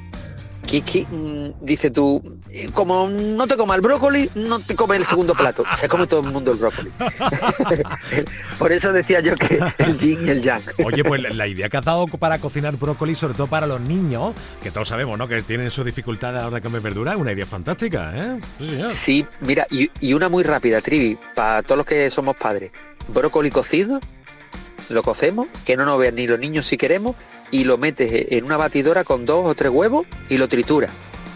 que, 0.65 1.05
mm, 1.09 1.63
dice 1.65 1.91
tú, 1.91 2.21
eh, 2.49 2.69
como 2.73 3.07
no 3.09 3.45
te 3.47 3.55
coma 3.57 3.75
el 3.75 3.81
brócoli, 3.81 4.29
no 4.35 4.59
te 4.59 4.75
come 4.75 4.95
el 4.95 5.05
segundo 5.05 5.33
plato. 5.35 5.63
Se 5.77 5.87
come 5.87 6.07
todo 6.07 6.21
el 6.21 6.27
mundo 6.31 6.51
el 6.51 6.57
brócoli. 6.57 6.89
Por 8.57 8.71
eso 8.71 8.91
decía 8.93 9.19
yo 9.19 9.35
que 9.35 9.59
el 9.79 9.97
yin 9.97 10.25
y 10.25 10.29
el 10.29 10.41
yang. 10.41 10.61
Oye, 10.83 11.03
pues 11.03 11.21
la- 11.21 11.29
la 11.29 11.47
idea 11.47 11.69
que 11.69 11.77
has 11.77 11.85
dado 11.85 12.07
para 12.07 12.39
cocinar 12.39 12.75
brócoli, 12.77 13.15
sobre 13.15 13.33
todo 13.33 13.47
para 13.47 13.67
los 13.67 13.81
niños, 13.81 14.33
que 14.61 14.71
todos 14.71 14.87
sabemos, 14.87 15.17
¿no? 15.17 15.27
Que 15.27 15.41
tienen 15.41 15.69
su 15.71 15.83
dificultad 15.83 16.35
a 16.37 16.41
la 16.41 16.47
hora 16.47 16.55
de 16.55 16.61
comer 16.61 16.81
verdura, 16.81 17.13
es 17.13 17.17
una 17.19 17.31
idea 17.33 17.45
fantástica, 17.45 18.13
¿eh? 18.15 18.39
Sí, 18.59 18.67
señor. 18.69 18.89
Sí, 18.89 19.25
mira, 19.41 19.67
y, 19.69 19.89
y 19.99 20.13
una 20.13 20.29
muy 20.29 20.43
rápida, 20.43 20.81
Trivi, 20.81 21.17
para 21.35 21.61
todos 21.63 21.77
los 21.77 21.85
que 21.85 22.09
somos 22.09 22.35
padres. 22.35 22.71
Brócoli 23.09 23.51
cocido, 23.51 23.99
lo 24.89 25.03
cocemos, 25.03 25.47
que 25.65 25.75
no 25.75 25.85
nos 25.85 25.99
vean 25.99 26.15
ni 26.15 26.27
los 26.27 26.39
niños 26.39 26.65
si 26.65 26.77
queremos, 26.77 27.15
y 27.53 27.65
lo 27.65 27.77
metes 27.77 28.09
en 28.31 28.45
una 28.45 28.57
batidora 28.57 29.03
con 29.03 29.27
dos 29.27 29.45
o 29.45 29.53
tres 29.53 29.71
huevos 29.71 30.07
y 30.27 30.37
lo 30.37 30.47
trituras. 30.49 30.89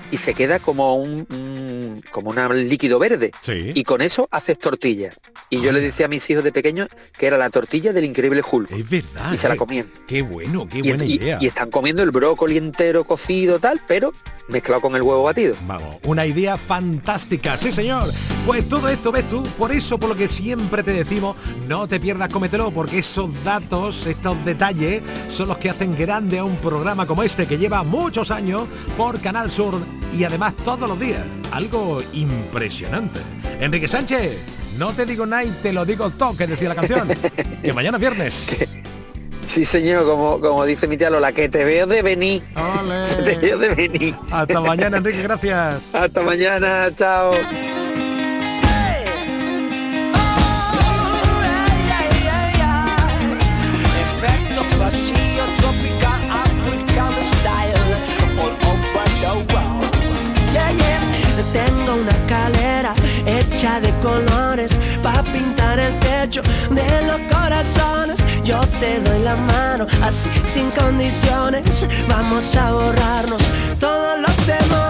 Y 0.10 0.17
se 0.17 0.34
queda 0.34 0.58
como 0.58 0.95
un, 0.97 1.27
un- 1.30 1.77
como 2.12 2.32
un 2.32 2.67
líquido 2.67 3.00
verde. 3.00 3.32
Sí. 3.41 3.71
Y 3.73 3.84
con 3.84 4.02
eso 4.02 4.28
haces 4.32 4.60
tortilla. 4.60 5.12
Y 5.50 5.62
yo 5.62 5.71
le 5.71 5.80
decía 5.80 6.06
a 6.06 6.10
mis 6.10 6.30
hijos 6.30 6.43
de 6.43 6.52
pequeños 6.52 6.88
que 7.17 7.28
era 7.28 7.38
la 7.38 7.50
tortilla 7.50 7.93
del 7.93 8.06
increíble 8.06 8.41
Hulk. 8.50 8.71
Es 8.71 8.89
verdad. 8.89 9.32
Y 9.34 9.38
se 9.38 9.47
la 9.47 9.56
eh. 9.56 9.58
comían. 9.58 9.91
Qué 10.08 10.21
bueno, 10.21 10.67
qué 10.67 10.82
buena 10.82 11.06
y- 11.06 11.13
idea. 11.13 11.38
y 11.41 11.47
están 11.47 11.69
comiendo 11.69 12.04
el 12.04 12.12
brócoli 12.12 12.58
entero 12.58 13.04
cocido 13.04 13.60
tal, 13.60 13.82
pero 13.88 14.13
mezclado 14.47 14.82
con 14.82 14.95
el 14.95 15.02
huevo 15.02 15.23
batido. 15.23 15.56
Vamos, 15.65 15.97
una 16.06 16.26
idea 16.26 16.58
fantástica, 16.58 17.58
sí 17.58 17.71
señor. 17.71 18.10
Pues 18.45 18.67
todo 18.69 18.88
esto, 18.88 19.12
ves 19.12 19.28
tú, 19.28 19.43
por 19.58 19.71
eso 19.71 19.97
por 19.97 20.10
lo 20.10 20.15
que 20.15 20.30
siempre 20.30 20.84
te 20.84 20.91
decimos, 20.91 21.36
no 21.67 21.88
te 21.88 22.00
pierdas 22.00 22.32
Cómetelo, 22.32 22.71
porque 22.71 23.00
esos 23.00 23.30
datos, 23.43 24.08
estos 24.08 24.43
detalles, 24.45 25.02
son 25.30 25.50
los 25.50 25.58
que 25.58 25.69
hacen 25.69 25.97
grande 25.97 26.39
a 26.39 26.43
un 26.43 26.56
programa 26.58 27.06
como 27.06 27.23
este 27.23 27.45
que 27.45 27.58
lleva 27.58 27.84
muchos 27.84 28.32
años 28.32 28.63
por 28.95 29.19
Canal 29.19 29.52
Sur 29.52 29.76
y 30.17 30.23
además 30.23 30.56
todos 30.63 30.88
los 30.88 31.00
días. 31.00 31.26
Algo 31.52 31.77
impresionante. 32.13 33.20
Enrique 33.60 33.88
Sánchez, 33.88 34.38
no 34.78 34.94
te 34.94 35.06
digo 35.06 35.26
nada 35.26 35.44
y 35.44 35.50
te 35.50 35.74
lo 35.74 35.86
digo 35.86 36.10
todo, 36.12 36.36
que 36.36 36.48
decía 36.48 36.70
la 36.70 36.76
canción. 36.76 37.10
que 37.63 37.74
mañana 37.74 37.98
es 37.98 38.02
viernes. 38.02 38.48
Sí, 39.46 39.63
señor, 39.63 40.06
como, 40.06 40.40
como 40.42 40.66
dice 40.66 40.88
mi 40.88 40.98
tía 40.98 41.10
Lola, 41.10 41.32
que 41.32 41.50
te 41.50 41.63
veo 41.63 41.88
de 41.88 42.02
venir. 42.02 42.44
Te 43.26 43.36
veo 43.38 43.58
de 43.58 43.70
venir. 43.70 44.16
Hasta 44.30 44.60
mañana, 44.60 44.98
Enrique, 44.98 45.22
gracias. 45.22 45.82
Hasta 45.94 46.22
mañana, 46.22 46.90
chao. 46.96 47.32
De 66.41 67.06
los 67.06 67.19
corazones. 67.34 68.17
Yo 68.43 68.60
te 68.80 69.00
doy 69.00 69.19
la 69.19 69.36
mano, 69.36 69.86
así 70.02 70.30
sin 70.52 70.69
condiciones. 70.71 71.86
Vamos 72.08 72.56
a 72.56 72.71
borrarnos 72.71 73.41
todos 73.80 74.19
los 74.19 74.36
temores. 74.45 74.87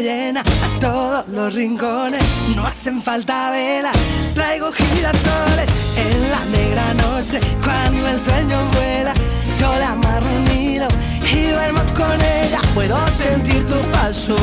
Llena 0.00 0.40
a 0.40 0.80
todos 0.80 1.28
los 1.28 1.54
rincones, 1.54 2.22
no 2.54 2.66
hacen 2.66 3.02
falta 3.02 3.50
velas, 3.50 3.96
traigo 4.34 4.72
girasoles 4.72 5.68
en 5.96 6.30
la 6.30 6.44
negra 6.46 6.94
noche, 6.94 7.40
cuando 7.62 8.08
el 8.08 8.20
sueño 8.20 8.58
vuela, 8.72 9.12
yo 9.58 9.78
le 9.78 9.84
amarro 9.84 10.26
un 10.26 10.50
hilo 10.50 10.88
y 11.32 11.50
duermo 11.50 11.80
con 11.94 12.12
ella, 12.20 12.60
puedo 12.74 12.96
sentir 13.08 13.66
tus 13.66 13.82
pasos, 13.92 14.40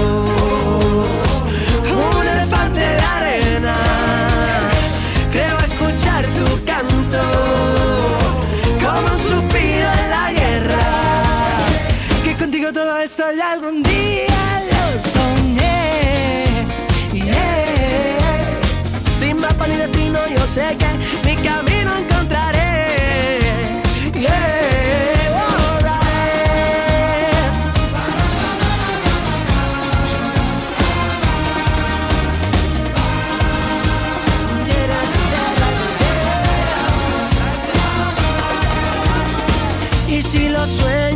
un 1.92 2.28
elefante 2.28 2.80
de 2.80 3.00
arena, 3.00 3.76
creo 5.32 5.58
escuchar 5.60 6.26
tu 6.26 6.66
canto, 6.66 7.22
como 8.80 9.08
un 9.14 9.20
suspiro 9.20 9.90
en 10.04 10.10
la 10.10 10.32
guerra, 10.34 10.86
que 12.24 12.36
contigo 12.36 12.72
todo 12.72 12.98
esto 13.00 13.24
ya 13.36 13.54
algún 13.54 13.82
día 13.82 14.37
sé 20.48 20.76
que 20.80 20.92
mi 21.28 21.36
camino 21.44 21.92
encontraré. 21.98 23.82
Yeah. 24.14 24.58
Si 40.38 40.50
lo 40.50 40.68
sueñas, 40.68 41.07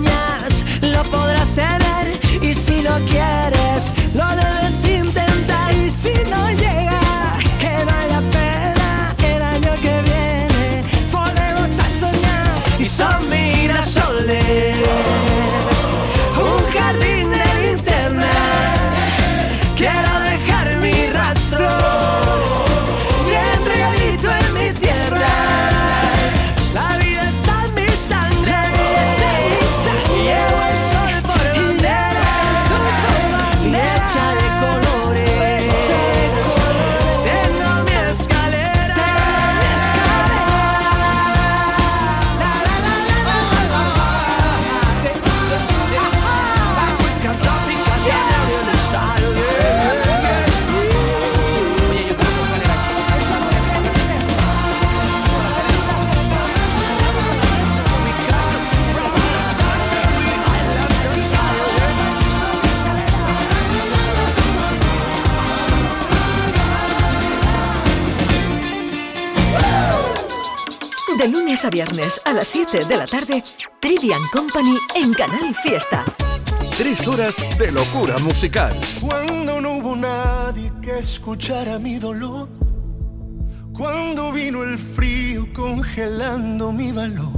viernes 71.72 72.22
a 72.26 72.34
las 72.34 72.50
7 72.50 72.86
de 72.86 72.98
la 72.98 73.08
tarde, 73.08 73.44
Trivian 73.80 74.22
Company 74.32 74.78
en 74.94 75.14
Canal 75.14 75.56
Fiesta. 75.64 76.04
Tres 76.78 77.08
horas 77.08 77.34
de 77.58 77.72
locura 77.72 78.18
musical. 78.20 78.76
Cuando 79.00 79.62
no 79.62 79.78
hubo 79.78 79.96
nadie 79.96 80.72
que 80.82 81.00
escuchara 81.00 81.80
mi 81.80 81.98
dolor. 81.98 82.50
Cuando 83.74 84.32
vino 84.34 84.64
el 84.64 84.78
frío 84.78 85.48
congelando 85.54 86.72
mi 86.72 86.92
valor. 86.92 87.32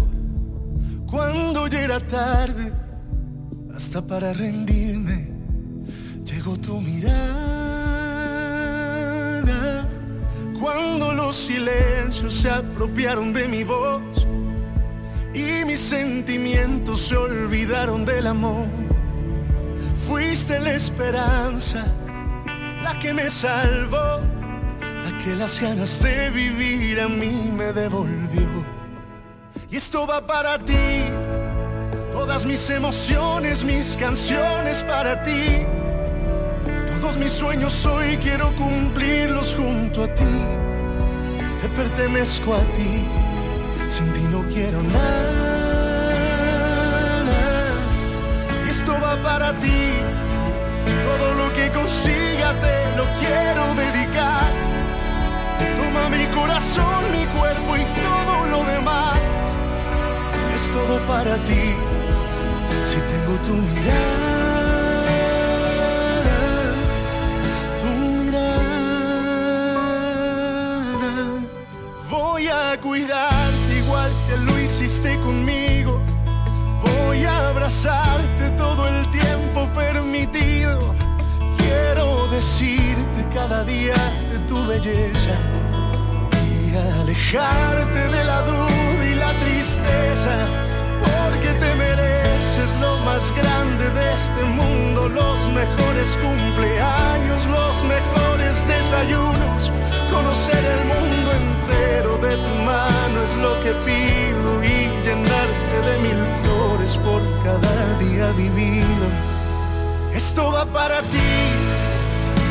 Cuando 1.10 1.68
ya 1.68 1.82
era 1.82 2.00
tarde, 2.00 2.74
hasta 3.76 4.06
para 4.06 4.34
rendirme, 4.34 5.32
llegó 6.26 6.58
tu 6.58 6.82
mirada. 6.82 7.54
Cuando 10.60 11.14
los 11.14 11.36
silencios 11.36 12.34
se 12.34 12.50
apropiaron 12.50 13.32
de 13.32 13.48
mi 13.48 13.64
voz 13.64 14.23
y 15.34 15.66
mis 15.66 15.80
sentimientos 15.80 17.08
se 17.08 17.16
olvidaron 17.16 18.06
del 18.06 18.28
amor. 18.28 18.68
Fuiste 20.08 20.60
la 20.60 20.74
esperanza, 20.74 21.86
la 22.84 23.00
que 23.00 23.14
me 23.14 23.30
salvó, 23.30 24.20
la 24.80 25.18
que 25.24 25.36
las 25.36 25.60
ganas 25.60 26.02
de 26.04 26.30
vivir 26.30 27.00
a 27.00 27.08
mí 27.08 27.52
me 27.52 27.74
devolvió. 27.74 28.64
Y 29.70 29.78
esto 29.78 30.06
va 30.06 30.26
para 30.26 30.60
ti, 30.60 31.06
todas 32.12 32.46
mis 32.46 32.70
emociones, 32.70 33.64
mis 33.64 33.98
canciones 33.98 34.84
para 34.84 35.24
ti. 35.24 35.66
Todos 36.88 37.18
mis 37.18 37.32
sueños 37.32 37.86
hoy 37.86 38.18
quiero 38.18 38.56
cumplirlos 38.56 39.56
junto 39.56 40.04
a 40.04 40.14
ti. 40.14 40.24
Te 41.62 41.70
pertenezco 41.70 42.54
a 42.54 42.62
ti, 42.74 43.04
sin 43.88 44.12
ti 44.14 44.22
no 44.32 44.44
quiero 44.54 44.82
nada. 44.82 45.64
Esto 48.70 48.94
va 49.02 49.16
para 49.18 49.54
ti, 49.60 49.84
todo 51.08 51.34
lo 51.36 51.54
que 51.54 51.70
consiga 51.72 52.54
te 52.64 52.76
lo 52.98 53.06
quiero 53.22 53.64
dedicar. 53.76 54.52
Toma 55.78 56.10
mi 56.10 56.26
corazón, 56.28 57.02
mi 57.12 57.26
cuerpo 57.38 57.78
y 57.78 57.86
todo 58.02 58.46
lo 58.48 58.64
demás. 58.72 59.20
Es 60.56 60.70
todo 60.72 61.00
para 61.08 61.36
ti, 61.48 61.76
si 62.84 62.98
tengo 63.12 63.34
tu 63.46 63.54
mirada. 63.54 64.44
tu 72.84 73.33
conmigo. 75.24 76.02
Voy 76.82 77.24
a 77.24 77.50
abrazarte 77.50 78.50
todo 78.58 78.86
el 78.90 79.10
tiempo 79.12 79.70
permitido. 79.74 80.94
Quiero 81.58 82.28
decirte 82.28 83.26
cada 83.34 83.64
día 83.64 83.96
de 84.32 84.40
tu 84.50 84.66
belleza 84.68 85.36
y 86.46 86.76
alejarte 87.00 88.10
de 88.10 88.24
la 88.26 88.42
duda 88.42 89.06
y 89.10 89.16
la 89.16 89.32
tristeza. 89.40 90.36
Porque 91.00 91.50
te 91.54 91.76
mereces 91.76 92.70
lo 92.82 92.98
más 93.06 93.32
grande 93.36 93.90
de 93.90 94.14
este 94.14 94.44
mundo, 94.44 95.08
los 95.08 95.48
mejores 95.48 96.18
cumpleaños, 96.22 97.46
los 97.46 97.84
mejores 97.86 98.68
desayunos, 98.68 99.72
conocer 100.12 100.64
el 100.76 100.86
mundo 100.88 101.53
de 102.22 102.38
tu 102.38 102.56
mano 102.64 103.24
es 103.24 103.36
lo 103.36 103.60
que 103.62 103.72
pido 103.86 104.64
y 104.64 104.88
llenarte 105.06 105.76
de 105.88 105.98
mil 106.00 106.22
flores 106.44 106.98
por 106.98 107.22
cada 107.44 107.98
día 108.00 108.32
vivido. 108.32 109.06
Esto 110.14 110.52
va 110.52 110.66
para 110.66 111.02
ti, 111.02 111.34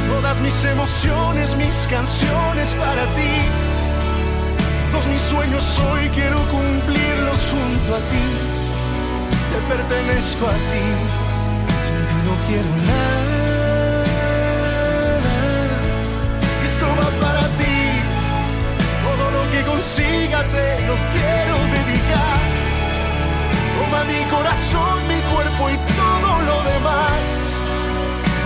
todas 0.09 0.39
mis 0.41 0.65
emociones, 0.65 1.57
mis 1.57 1.87
canciones 1.91 2.75
para 2.75 3.05
ti. 3.17 3.35
Todos 4.91 5.07
mis 5.07 5.23
sueños 5.23 5.65
hoy 5.91 6.09
quiero 6.11 6.39
cumplirlos 6.51 7.41
junto 7.51 7.95
a 7.95 8.01
ti. 8.11 8.27
Te 9.51 9.59
pertenezco 9.75 10.47
a 10.47 10.57
ti, 10.71 10.87
sin 11.85 12.01
ti 12.09 12.19
no 12.27 12.35
quiero 12.47 12.71
nada. 12.87 13.22
Lo 19.83 19.88
que 19.88 19.95
consiga 19.99 20.42
te 20.45 20.87
lo 20.87 20.95
quiero 21.12 21.55
dedicar. 21.75 22.40
Toma 23.79 24.05
mi 24.05 24.23
corazón, 24.31 25.09
mi 25.09 25.21
cuerpo 25.33 25.71
y 25.71 25.77
todo 25.97 26.40
lo 26.40 26.62
demás. 26.71 27.21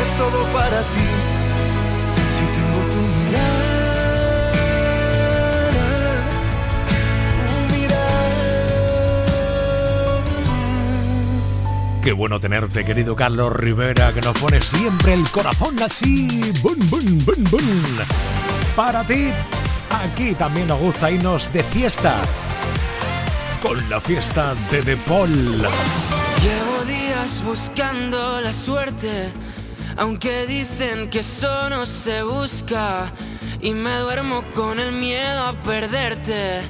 Es 0.03 0.11
todo 0.17 0.45
para 0.53 0.81
ti, 0.81 1.09
si 2.33 2.45
tengo 2.45 2.81
tu 2.91 2.97
mirada. 2.97 3.67
Qué 12.03 12.13
bueno 12.13 12.39
tenerte, 12.39 12.85
querido 12.85 13.17
Carlos 13.17 13.53
Rivera, 13.53 14.13
que 14.13 14.21
nos 14.21 14.39
pone 14.39 14.63
siempre 14.63 15.15
el 15.15 15.29
corazón 15.29 15.83
así. 15.83 16.53
¡Bum, 16.63 16.79
bum, 16.89 17.19
bum, 17.25 17.45
bum! 17.51 17.61
Para 18.77 19.03
ti, 19.03 19.33
aquí 19.91 20.35
también 20.35 20.69
nos 20.69 20.81
gusta 20.81 21.11
irnos 21.11 21.53
de 21.53 21.63
fiesta. 21.63 22.17
Con 23.63 23.89
la 23.89 24.01
fiesta 24.01 24.55
de 24.71 24.83
De 24.83 24.97
Paul. 24.97 25.31
Llevo 25.31 26.85
días 26.87 27.43
buscando 27.45 28.41
la 28.41 28.53
suerte, 28.53 29.33
aunque 29.97 30.47
dicen 30.47 31.11
que 31.11 31.21
eso 31.21 31.71
no 31.71 31.87
se 31.87 32.23
busca. 32.23 33.13
Y 33.61 33.73
me 33.73 33.97
duermo 33.99 34.45
con 34.55 34.79
el 34.79 34.93
miedo 34.93 35.47
a 35.47 35.63
perderte. 35.63 36.61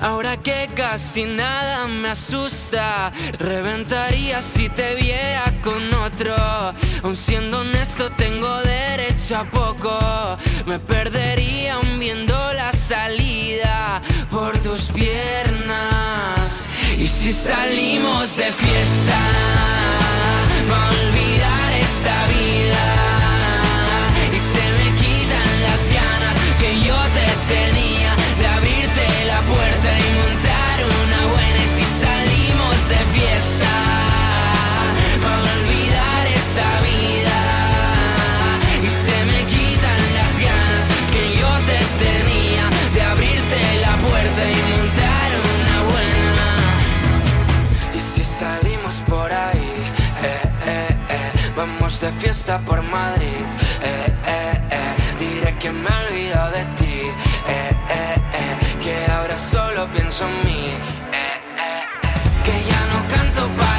Ahora 0.00 0.36
que 0.36 0.68
casi 0.74 1.24
nada 1.24 1.86
me 1.86 2.10
asusta, 2.10 3.12
reventaría 3.38 4.42
si 4.42 4.68
te 4.68 4.94
viera 4.94 5.52
con 5.62 5.92
otro. 5.94 6.34
Aun 7.02 7.16
siendo 7.16 7.60
honesto, 7.60 8.10
tengo 8.12 8.60
derecho 8.62 9.38
a 9.38 9.44
poco. 9.44 10.38
Me 10.66 10.78
perdería 10.78 11.74
aún 11.74 11.98
viendo 11.98 12.34
la 12.52 12.72
salida 12.72 14.02
por 14.30 14.58
tus 14.58 14.82
piernas. 14.90 16.64
Y 16.96 17.06
si 17.06 17.32
salimos 17.32 18.36
de 18.36 18.52
fiesta, 18.52 19.20
va 20.70 20.84
a 20.84 20.90
olvidar 20.90 21.72
esta 21.72 22.26
vida. 22.28 23.07
Vamos 51.58 52.00
de 52.00 52.12
fiesta 52.12 52.60
por 52.60 52.80
Madrid, 52.82 53.44
eh, 53.82 54.14
eh, 54.26 54.60
eh, 54.70 54.94
diré 55.18 55.58
que 55.58 55.72
me 55.72 55.88
he 55.88 56.06
olvidado 56.06 56.52
de 56.52 56.64
ti, 56.76 57.00
eh, 57.48 57.76
eh, 57.90 58.14
eh, 58.40 58.76
que 58.80 59.10
ahora 59.10 59.36
solo 59.36 59.88
pienso 59.88 60.28
en 60.28 60.36
mí, 60.46 60.66
eh, 60.68 60.78
eh, 61.12 61.82
eh, 62.04 62.20
que 62.44 62.54
ya 62.70 62.80
no 62.92 62.98
canto 63.12 63.42
para 63.60 63.77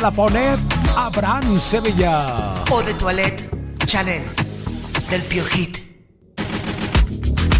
la 0.00 0.10
pone 0.10 0.56
Abraham 0.96 1.60
Sevilla. 1.60 2.64
O 2.72 2.82
de 2.82 2.94
Toilette, 2.94 3.48
Chanel, 3.86 4.22
del 5.08 5.22
Piojit. 5.22 5.78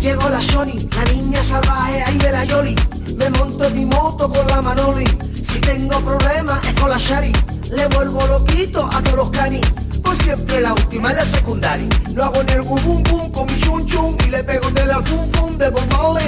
Llegó 0.00 0.28
la 0.28 0.40
Shoni, 0.40 0.88
la 0.96 1.04
niña 1.12 1.40
salvaje 1.42 2.02
ahí 2.02 2.18
de 2.18 2.32
la 2.32 2.44
Yoli. 2.44 2.74
Me 3.16 3.30
monto 3.30 3.64
en 3.64 3.74
mi 3.74 3.84
moto 3.84 4.28
con 4.28 4.44
la 4.48 4.60
Manoli. 4.60 5.06
Si 5.42 5.60
tengo 5.60 6.00
problemas 6.00 6.64
es 6.66 6.74
con 6.74 6.90
la 6.90 6.98
Shari. 6.98 7.32
Le 7.70 7.86
vuelvo 7.88 8.26
loquito 8.26 8.84
a 8.84 9.00
todos 9.02 9.16
los 9.16 9.30
canis. 9.30 9.62
Por 10.02 10.16
siempre 10.16 10.60
la 10.60 10.72
última 10.72 11.10
en 11.10 11.16
la 11.16 11.24
secundaria. 11.24 11.88
Lo 12.12 12.24
hago 12.24 12.40
en 12.40 12.48
el 12.48 12.62
bum 12.62 12.82
bum 12.82 13.02
bum 13.04 13.30
con 13.30 13.46
mi 13.46 13.58
chun 13.60 13.86
chun. 13.86 14.16
Y 14.26 14.30
le 14.30 14.42
pego 14.42 14.70
de 14.70 14.86
la 14.86 15.00
fum 15.02 15.30
fum 15.32 15.56
de 15.56 15.70
Bob. 15.70 16.18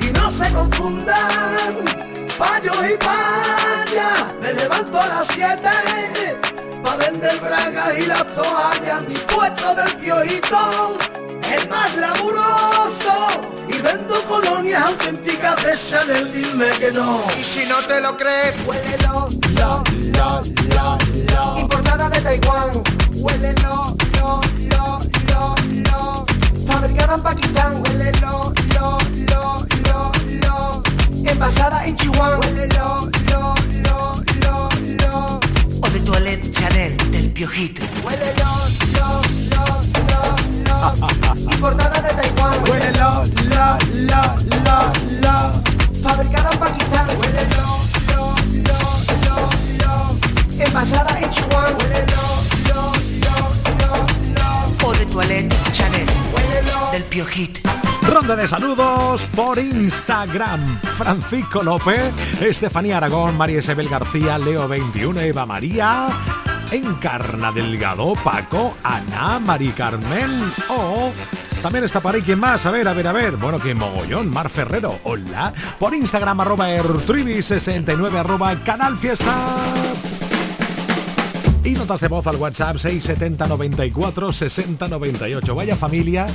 Y 0.00 0.10
no 0.10 0.30
se 0.30 0.50
confundan, 0.52 2.03
payos 2.38 2.76
y 2.90 2.96
payas. 2.96 4.34
Me 4.40 4.52
levanto 4.52 5.00
a 5.00 5.06
las 5.06 5.26
7 5.28 5.58
pa' 6.82 6.96
vender 6.96 7.38
bragas 7.40 7.98
y 7.98 8.06
las 8.06 8.26
toallas. 8.34 9.02
Mi 9.08 9.14
puesto 9.14 9.74
del 9.74 9.94
piojito 9.96 10.96
es 11.54 11.68
más 11.68 11.96
laburoso 11.96 13.28
y 13.68 13.78
vendo 13.80 14.22
colonias 14.24 14.82
auténticas 14.82 15.62
de 15.64 15.72
Chanel, 15.76 16.32
dime 16.32 16.70
que 16.78 16.92
no. 16.92 17.22
Y 17.38 17.42
si 17.42 17.66
no 17.66 17.76
te 17.88 18.00
lo 18.00 18.16
crees, 18.16 18.54
huélelo, 18.66 19.28
lo, 19.56 19.82
lo, 20.18 20.42
lo, 20.74 20.98
lo. 21.34 21.58
Importada 21.58 22.08
de 22.08 22.20
Taiwán, 22.20 22.82
huélelo, 23.14 23.96
lo, 24.18 24.40
lo, 24.70 25.00
lo, 25.28 25.54
lo. 25.90 26.26
Fabricada 26.66 27.14
en 27.14 27.22
Pakistán, 27.22 27.82
huélelo, 27.82 28.12
lo, 28.22 28.32
lo, 28.32 28.52
lo, 28.52 28.54
lo. 28.54 28.63
Envasada 31.44 31.84
en 31.84 31.94
Chihuahua, 31.96 32.38
huélelo, 32.38 33.10
lo, 33.30 33.54
lo, 33.84 34.16
lo, 34.40 34.68
lo. 34.96 35.40
O 35.82 35.90
de 35.90 36.00
Toilette 36.00 36.50
Chanel, 36.50 36.96
del 37.10 37.30
Piojit. 37.32 37.80
Huélelo, 38.02 38.48
lo, 38.94 39.20
lo, 39.52 39.64
lo, 40.08 40.20
lo. 40.64 41.52
Importada 41.52 42.00
de 42.00 42.14
Taiwán, 42.14 42.54
huélelo, 42.66 43.26
lo, 43.52 43.76
lo, 44.08 44.22
lo, 44.64 44.76
lo. 45.20 45.62
Fabricada 46.02 46.50
en 46.50 46.58
Pakistán, 46.58 47.08
huélelo, 47.18 47.64
lo, 48.08 48.34
lo, 48.64 48.78
lo, 49.26 49.36
lo. 49.84 50.64
Envasada 50.64 51.20
en 51.20 51.28
Chihuahua, 51.28 51.76
huélelo, 51.78 52.22
lo, 52.68 52.80
lo, 53.20 53.36
lo, 53.80 53.92
lo. 54.80 54.88
O 54.88 54.94
de 54.94 55.04
Toilette 55.04 55.54
Chanel, 55.72 56.06
del 56.90 57.04
Piojit. 57.04 57.83
Ronda 58.06 58.36
de 58.36 58.46
saludos 58.46 59.26
por 59.34 59.58
Instagram. 59.58 60.80
Francisco 60.96 61.62
López, 61.62 62.12
Estefanía 62.40 62.98
Aragón, 62.98 63.36
María 63.36 63.58
Isabel 63.58 63.88
García, 63.88 64.38
Leo 64.38 64.68
21, 64.68 65.20
Eva 65.20 65.46
María, 65.46 66.08
Encarna 66.70 67.50
Delgado, 67.50 68.12
Paco, 68.22 68.76
Ana, 68.82 69.38
Mari 69.38 69.72
Carmen 69.72 70.52
o... 70.68 71.12
También 71.62 71.84
está 71.84 72.00
para 72.00 72.16
ahí 72.16 72.22
quien 72.22 72.38
más, 72.38 72.66
a 72.66 72.70
ver, 72.70 72.86
a 72.86 72.92
ver, 72.92 73.06
a 73.06 73.12
ver. 73.12 73.36
Bueno, 73.36 73.58
que 73.58 73.74
mogollón, 73.74 74.28
Mar 74.28 74.50
Ferrero, 74.50 75.00
hola. 75.04 75.50
Por 75.78 75.94
Instagram, 75.94 76.40
arroba 76.40 76.68
ertrivi69, 76.68 78.14
arroba 78.16 78.54
Canal 78.60 78.98
Fiesta. 78.98 79.34
Y 81.64 81.70
notas 81.70 82.00
de 82.00 82.08
voz 82.08 82.26
al 82.26 82.36
WhatsApp 82.36 82.76
670 82.76 83.46
94 83.46 84.32
60 84.32 84.86
98. 84.88 85.54
Vaya 85.54 85.74
familia 85.76 86.26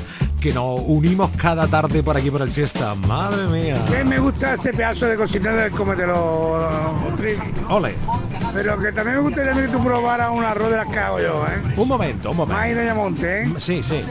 que 0.41 0.51
nos 0.51 0.81
unimos 0.85 1.29
cada 1.37 1.67
tarde 1.67 2.01
por 2.01 2.17
aquí 2.17 2.31
por 2.31 2.41
el 2.41 2.49
fiesta. 2.49 2.95
Madre 2.95 3.45
mía. 3.47 3.77
Que 3.87 4.03
me 4.03 4.17
gusta 4.17 4.55
ese 4.55 4.73
pedazo 4.73 5.05
de 5.05 5.15
cocina 5.17 5.51
del 5.53 5.71
cómetelo, 5.71 6.59
Trivi. 7.17 7.37
Ole. 7.69 7.93
Pero 8.53 8.79
que 8.79 8.91
también 8.91 9.17
me 9.17 9.21
gustaría 9.23 9.53
que 9.53 9.67
tú 9.67 9.83
probaras 9.83 10.31
un 10.31 10.43
arroz 10.43 10.71
de 10.71 10.77
las 10.77 10.87
que 10.87 10.97
hago 10.97 11.19
yo, 11.19 11.45
¿eh? 11.45 11.73
Un 11.77 11.87
momento, 11.87 12.31
un 12.31 12.37
momento. 12.37 12.59
De 12.63 12.81
Ayamonte, 12.81 13.43
¿eh? 13.43 13.53
Sí, 13.59 13.83
sí. 13.83 14.01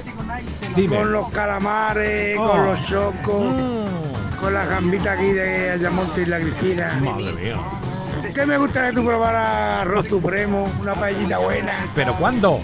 Dime. 0.77 0.99
Con 0.99 1.11
los 1.13 1.29
calamares, 1.31 2.37
Oh. 2.39 2.49
con 2.49 2.67
los 2.67 2.87
chocos, 2.87 3.45
Mm. 3.55 4.41
con 4.41 4.55
la 4.55 4.67
gambita 4.67 5.13
aquí 5.13 5.33
de 5.33 5.71
Ayamonte 5.73 6.23
y 6.23 6.27
la 6.27 6.39
Cristina. 6.39 7.01
Madre 7.03 7.33
mía. 7.33 7.57
Que 8.39 8.47
me 8.47 8.57
gustaría 8.57 8.93
tú 8.93 9.05
probaras 9.05 9.81
arroz 9.81 10.07
supremo, 10.07 10.71
una 10.81 10.95
paellita 10.95 11.39
buena. 11.39 11.73
¿Pero 11.93 12.15
cuándo? 12.17 12.61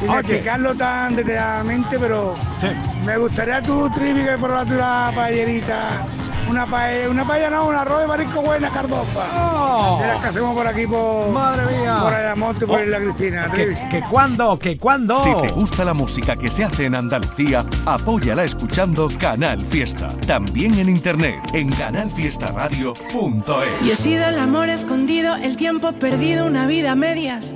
Sin 0.00 0.08
Oye. 0.10 0.18
explicarlo 0.18 0.74
tan 0.74 1.14
detalladamente, 1.14 1.96
pero 1.96 2.34
Sí. 2.58 2.66
me 3.04 3.16
gustaría 3.18 3.62
tú, 3.62 3.88
Trivi, 3.90 4.24
que 4.24 4.32
probaras 4.36 4.68
una 4.68 5.12
paellerita. 5.14 6.04
Una 6.48 6.66
paella, 6.66 7.10
una 7.10 7.26
paella 7.26 7.50
no, 7.50 7.68
un 7.68 7.74
arroz 7.74 8.00
de 8.00 8.06
marisco 8.06 8.40
buena, 8.42 8.70
cardofa. 8.70 9.24
Oh. 9.36 9.98
De 10.00 10.08
las 10.08 10.20
que 10.22 10.28
hacemos 10.28 10.54
por 10.54 10.66
aquí 10.66 10.86
por... 10.86 11.28
Madre 11.30 11.76
mía. 11.76 11.98
Por 12.02 12.14
Ayamonte, 12.14 12.66
por 12.66 12.80
Oh. 12.80 12.84
la 12.86 12.98
Cristina, 13.00 13.50
¿Que, 13.54 13.76
que 13.90 14.00
cuándo? 14.08 14.58
¿Que 14.58 14.78
cuándo? 14.78 15.22
Si 15.22 15.34
te 15.36 15.48
gusta 15.52 15.84
la 15.84 15.94
música 15.94 16.36
que 16.36 16.50
se 16.50 16.64
hace 16.64 16.86
en 16.86 16.94
Andalucía, 16.94 17.64
apóyala 17.86 18.44
escuchando 18.44 19.08
Canal 19.18 19.60
Fiesta. 19.60 20.08
También 20.26 20.74
en 20.78 20.88
internet 20.88 21.36
en 21.52 21.70
canalfiestaradio.es. 21.70 23.86
Yo 23.86 23.92
he 23.92 23.96
sido 23.96 24.26
el 24.28 24.38
amor 24.38 24.68
escondido, 24.68 25.36
el 25.36 25.56
tiempo 25.56 25.92
perdido, 25.92 26.46
una 26.46 26.66
vida 26.66 26.92
a 26.92 26.96
medias. 26.96 27.54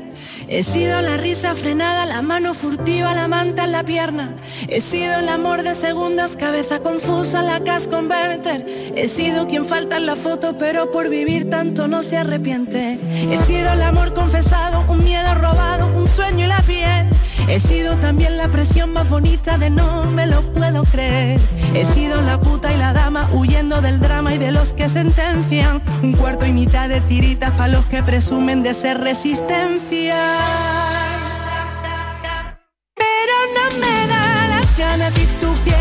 He 0.52 0.62
sido 0.62 1.00
la 1.00 1.16
risa 1.16 1.54
frenada, 1.54 2.04
la 2.04 2.20
mano 2.20 2.52
furtiva, 2.52 3.14
la 3.14 3.26
manta 3.26 3.64
en 3.64 3.72
la 3.72 3.84
pierna. 3.84 4.36
He 4.68 4.82
sido 4.82 5.14
el 5.14 5.30
amor 5.30 5.62
de 5.62 5.74
segundas, 5.74 6.36
cabeza 6.36 6.80
confusa, 6.80 7.40
la 7.40 7.64
cash 7.64 7.88
converter. 7.88 8.66
He 8.94 9.08
sido 9.08 9.48
quien 9.48 9.64
falta 9.64 9.96
en 9.96 10.04
la 10.04 10.14
foto, 10.14 10.58
pero 10.58 10.92
por 10.92 11.08
vivir 11.08 11.48
tanto 11.48 11.88
no 11.88 12.02
se 12.02 12.18
arrepiente. 12.18 13.00
He 13.30 13.38
sido 13.46 13.72
el 13.72 13.80
amor 13.80 14.12
confesado, 14.12 14.84
un 14.90 15.02
miedo 15.02 15.34
robado, 15.36 15.86
un 15.96 16.06
sueño 16.06 16.44
y 16.44 16.48
la 16.48 16.60
piel. 16.60 17.08
He 17.48 17.60
sido 17.60 17.96
también 17.96 18.36
la 18.36 18.48
presión 18.48 18.92
más 18.92 19.08
bonita 19.08 19.58
de 19.58 19.70
no 19.70 20.04
me 20.06 20.26
lo 20.26 20.42
puedo 20.52 20.84
creer. 20.84 21.40
He 21.74 21.84
sido 21.84 22.20
la 22.22 22.40
puta 22.40 22.72
y 22.72 22.76
la 22.76 22.92
dama 22.92 23.28
huyendo 23.32 23.80
del 23.80 24.00
drama 24.00 24.34
y 24.34 24.38
de 24.38 24.52
los 24.52 24.72
que 24.72 24.88
sentencian. 24.88 25.82
Un 26.02 26.12
cuarto 26.12 26.46
y 26.46 26.52
mitad 26.52 26.88
de 26.88 27.00
tiritas 27.02 27.50
para 27.52 27.68
los 27.68 27.86
que 27.86 28.02
presumen 28.02 28.62
de 28.62 28.74
ser 28.74 29.00
resistencia. 29.00 30.16
Pero 32.94 33.34
no 33.56 33.78
me 33.78 34.06
da 34.06 34.48
las 34.48 34.78
ganas 34.78 35.12
si 35.14 35.26
tú 35.40 35.48
quieres 35.62 35.71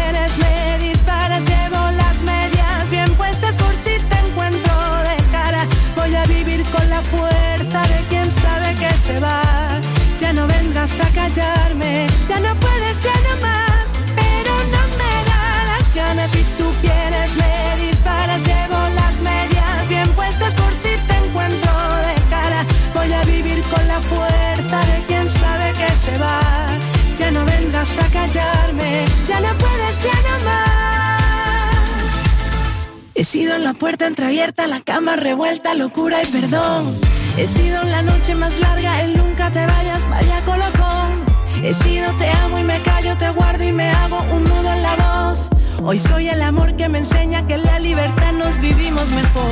callarme, 11.22 12.08
ya 12.28 12.40
no 12.40 12.56
puedes, 12.56 12.96
ya 13.08 13.16
no 13.28 13.34
más. 13.42 13.86
Pero 14.20 14.54
no 14.74 14.82
me 15.00 15.14
da 15.30 15.44
las 15.72 15.96
ganas 15.96 16.32
si 16.32 16.44
tú 16.58 16.68
quieres 16.82 17.30
me 17.42 17.86
disparas. 17.86 18.42
Llevo 18.42 18.80
las 19.02 19.16
medias 19.22 19.88
bien 19.88 20.10
puestas 20.14 20.54
por 20.54 20.72
si 20.74 20.94
te 21.08 21.16
encuentro 21.24 21.74
de 22.08 22.16
cara. 22.30 22.66
Voy 22.94 23.12
a 23.14 23.24
vivir 23.24 23.62
con 23.64 23.88
la 23.88 24.00
fuerza 24.12 24.78
de 24.92 24.98
quien 25.08 25.30
sabe 25.30 25.68
que 25.80 25.90
se 26.06 26.18
va. 26.18 26.40
Ya 27.18 27.32
no 27.32 27.46
vendrás 27.46 27.90
a 28.06 28.08
callarme, 28.18 29.06
ya 29.28 29.40
no 29.42 29.52
puedes, 29.64 29.96
ya 30.08 30.18
no 30.28 30.36
más. 30.46 30.72
He 33.14 33.24
sido 33.24 33.56
en 33.56 33.64
la 33.64 33.74
puerta 33.74 34.08
entreabierta, 34.08 34.66
la 34.66 34.82
cama 34.82 35.16
revuelta, 35.16 35.76
locura 35.76 36.24
y 36.24 36.28
perdón. 36.28 37.00
He 37.38 37.48
sido 37.48 37.82
en 37.84 37.92
la 37.92 38.02
noche 38.02 38.34
más 38.36 38.60
larga, 38.60 39.02
el 39.04 39.16
nunca 39.16 39.52
te 39.52 39.66
vayas, 39.66 40.10
vaya 40.10 40.42
colocón. 40.44 40.91
He 41.64 41.76
sido 41.76 42.12
te 42.18 42.28
amo 42.28 42.58
y 42.58 42.64
me 42.64 42.80
callo, 42.82 43.16
te 43.18 43.30
guardo 43.30 43.64
y 43.64 43.72
me 43.72 43.88
hago 43.88 44.20
un 44.32 44.44
nudo 44.44 44.74
en 44.74 44.82
la 44.82 44.96
voz. 44.96 45.40
Hoy 45.84 46.00
soy 46.00 46.28
el 46.28 46.42
amor 46.42 46.76
que 46.76 46.90
me 46.90 46.98
enseña 46.98 47.46
que 47.46 47.54
en 47.54 47.64
la 47.64 47.78
libertad 47.78 48.34
nos 48.34 48.60
vivimos 48.60 49.10
mejor. 49.12 49.52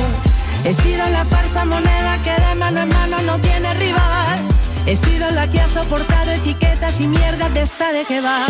He 0.64 0.74
sido 0.74 1.08
la 1.08 1.24
falsa 1.24 1.64
moneda 1.64 2.20
que 2.24 2.32
de 2.32 2.54
mano 2.56 2.80
en 2.80 2.88
mano 2.88 3.22
no 3.22 3.38
tiene 3.38 3.72
rival. 3.74 4.40
He 4.86 4.96
sido 4.96 5.30
la 5.30 5.48
que 5.48 5.60
ha 5.60 5.68
soportado 5.68 6.32
etiquetas 6.32 7.00
y 7.00 7.06
mierdas 7.06 7.54
de 7.54 7.62
esta 7.62 7.92
de 7.92 8.04
que 8.04 8.20
va. 8.20 8.44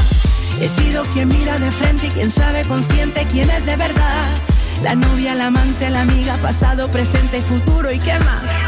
He 0.58 0.68
sido 0.68 1.04
quien 1.12 1.28
mira 1.28 1.58
de 1.58 1.70
frente 1.70 2.06
y 2.06 2.10
quien 2.10 2.30
sabe 2.30 2.64
consciente 2.64 3.26
quién 3.30 3.50
es 3.50 3.66
de 3.66 3.76
verdad. 3.76 4.28
La 4.82 4.94
novia, 4.94 5.34
la 5.34 5.48
amante, 5.48 5.90
la 5.90 6.00
amiga, 6.00 6.38
pasado, 6.38 6.90
presente 6.90 7.38
y 7.38 7.42
futuro 7.42 7.92
y 7.92 7.98
qué 7.98 8.18
más. 8.20 8.59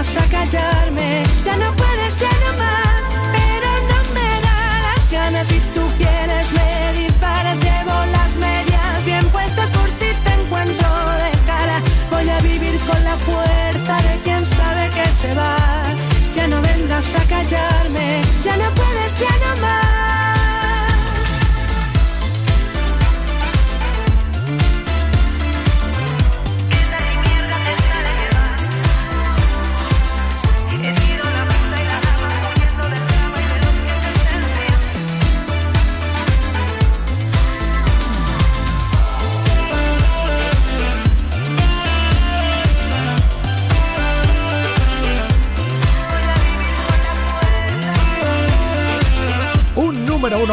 Vendrás 0.00 0.16
a 0.16 0.28
callarme, 0.30 1.22
ya 1.44 1.56
no 1.56 1.76
puedes, 1.76 1.89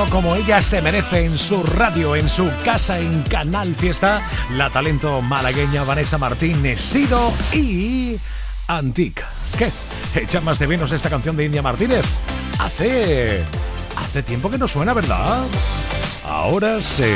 como 0.06 0.36
ella 0.36 0.62
se 0.62 0.82
merece 0.82 1.26
en 1.26 1.38
su 1.38 1.64
radio, 1.64 2.16
en 2.16 2.30
su 2.30 2.50
casa, 2.64 3.00
en 3.00 3.24
Canal 3.24 3.74
Fiesta, 3.74 4.22
la 4.52 4.70
talento 4.70 5.22
malagueña 5.22 5.84
Vanessa 5.84 6.20
Martínez, 6.20 6.80
Sido 6.80 7.34
y 7.52 8.20
Antique. 8.68 9.24
¿Qué? 9.58 9.72
¿Echa 10.14 10.40
más 10.42 10.60
de 10.60 10.68
menos 10.68 10.92
esta 10.92 11.10
canción 11.10 11.36
de 11.36 11.46
India 11.46 11.62
Martínez? 11.62 12.06
Hace... 12.60 13.44
Hace 13.96 14.22
tiempo 14.22 14.52
que 14.52 14.60
no 14.60 14.68
suena, 14.68 14.94
¿verdad? 14.94 15.44
Ahora 16.24 16.80
sí. 16.80 17.14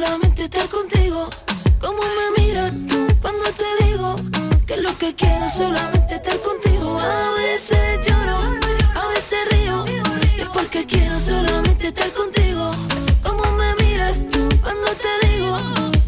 Solamente 0.00 0.44
estar 0.44 0.66
contigo. 0.68 1.28
Como 1.78 2.00
me 2.18 2.42
miras 2.42 2.72
tú 2.88 3.06
cuando 3.20 3.44
te 3.52 3.84
digo 3.84 4.16
que 4.66 4.76
lo 4.78 4.96
que 4.96 5.14
quiero 5.14 5.44
es 5.44 5.52
solamente 5.52 6.14
estar 6.14 6.38
contigo. 6.40 6.98
A 6.98 7.34
veces 7.34 8.06
lloro, 8.06 8.38
a 9.00 9.06
veces 9.08 9.38
río. 9.50 9.84
Es 10.38 10.48
porque 10.54 10.86
quiero 10.86 11.18
solamente 11.20 11.88
estar 11.88 12.10
contigo. 12.12 12.70
Como 13.22 13.44
me 13.60 13.74
miras 13.82 14.16
tú 14.32 14.48
cuando 14.62 14.88
te 15.04 15.26
digo, 15.28 15.56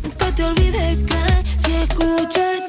nunca 0.03 0.35
te 0.37 0.45
olvides 0.45 0.99
que 1.11 1.23
si 1.63 1.73
escuchas 1.85 2.62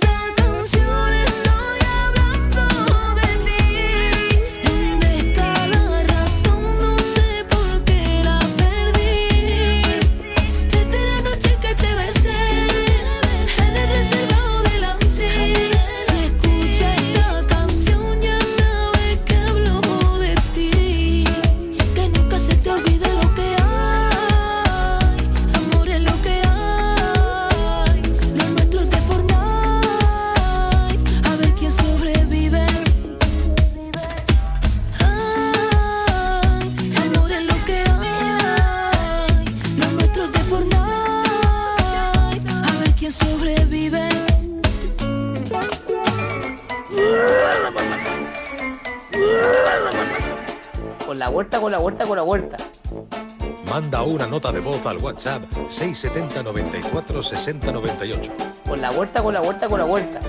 Manda 54.03 54.15
una 54.15 54.27
nota 54.27 54.51
de 54.51 54.59
voz 54.59 54.85
al 54.85 54.97
WhatsApp 54.97 55.43
670 55.69 56.43
94 56.43 57.23
60 57.23 57.71
98. 57.71 58.31
Con 58.67 58.81
la 58.81 58.91
vuelta, 58.91 59.23
con 59.23 59.33
la 59.33 59.39
vuelta, 59.39 59.69
con 59.69 59.79
la 59.79 59.85
vuelta. 59.85 60.19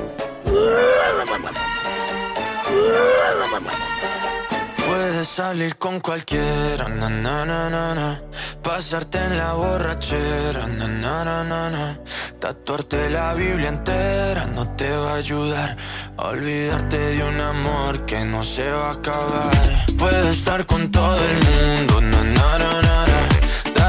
Puedes 4.87 5.29
salir 5.29 5.77
con 5.77 5.99
cualquiera, 5.99 6.89
na, 6.89 7.09
na, 7.09 7.45
na, 7.45 7.69
na, 7.69 7.95
na. 7.97 8.23
pasarte 8.63 9.19
en 9.19 9.39
la 9.39 9.55
borrachera, 9.55 10.69
na, 10.69 10.87
na, 10.87 11.25
na, 11.25 11.43
na, 11.43 11.71
na. 11.71 11.99
tatuarte 12.39 13.11
la 13.11 13.35
Biblia 13.35 13.71
entera 13.71 14.47
no 14.55 14.69
te 14.77 14.89
va 14.89 15.15
a 15.15 15.17
ayudar 15.17 15.77
a 16.17 16.29
olvidarte 16.29 16.97
de 16.97 17.25
un 17.25 17.41
amor 17.41 18.07
que 18.07 18.25
no 18.25 18.45
se 18.45 18.71
va 18.71 18.91
a 18.91 18.93
acabar. 18.93 19.87
Puedes 19.99 20.27
estar 20.27 20.65
con 20.65 20.93
todo 20.93 21.19
el 21.19 21.37
mundo, 21.49 22.01
na, 22.01 22.23
na, 22.23 22.59
na, 22.59 22.83
na, 22.83 23.07
na. 23.07 23.24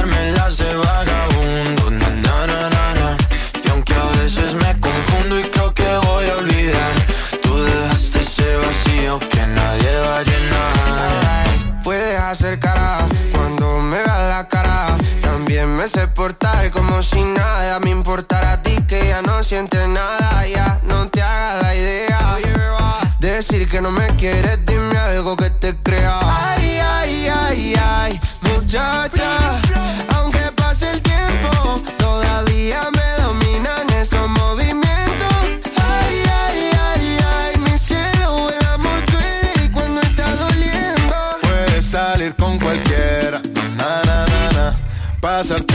Darme 0.06 0.32
las 0.34 0.58
de 0.58 0.76
vagabundo, 0.76 1.92
na, 1.92 2.10
na, 2.10 2.48
na, 2.48 2.70
na, 2.70 2.94
na. 2.94 3.18
y 3.64 3.70
aunque 3.70 3.94
a 3.94 4.06
veces 4.20 4.54
me 4.56 4.80
confundo 4.80 5.40
y 5.40 5.44
creo 5.44 5.74
que 5.74 5.84
voy 6.06 6.26
a 6.30 6.36
olvidar, 6.38 6.94
tú 7.42 7.64
dejaste 7.64 8.20
ese 8.20 8.56
vacío 8.58 9.20
que 9.20 9.46
nadie 9.48 10.00
va 10.00 10.18
a 10.20 10.24
llenar. 10.24 11.84
Puedes 11.84 12.20
hacer 12.20 12.60
cara 12.60 13.08
cuando 13.32 13.80
me 13.82 13.98
veas 13.98 14.30
la 14.30 14.48
cara. 14.48 14.98
También 15.22 15.76
me 15.76 15.88
sé 15.88 16.08
portar 16.08 16.72
como 16.72 17.02
si 17.02 17.24
nada 17.24 17.80
me 17.80 17.90
importara 17.92 18.54
a 18.54 18.62
ti 18.62 18.76
que 18.88 19.08
ya 19.08 19.22
no 19.22 19.44
sientes 19.44 19.88
nada. 19.88 20.48
Ya 20.48 20.80
no 20.84 21.08
te 21.10 21.22
hagas 21.22 21.64
la 21.64 21.76
idea. 21.76 22.38
Decir 23.20 23.68
que 23.68 23.82
no 23.82 23.92
me 23.92 24.06
quieres, 24.18 24.64
dime 24.66 24.98
algo 24.98 25.36
que 25.36 25.50
te 25.50 25.76
crea. 25.76 26.20
Ay, 26.22 26.80
ay, 26.80 27.28
ay, 27.28 27.74
ay, 27.76 28.20
muchacha. 28.44 29.65
Pasarte 45.26 45.75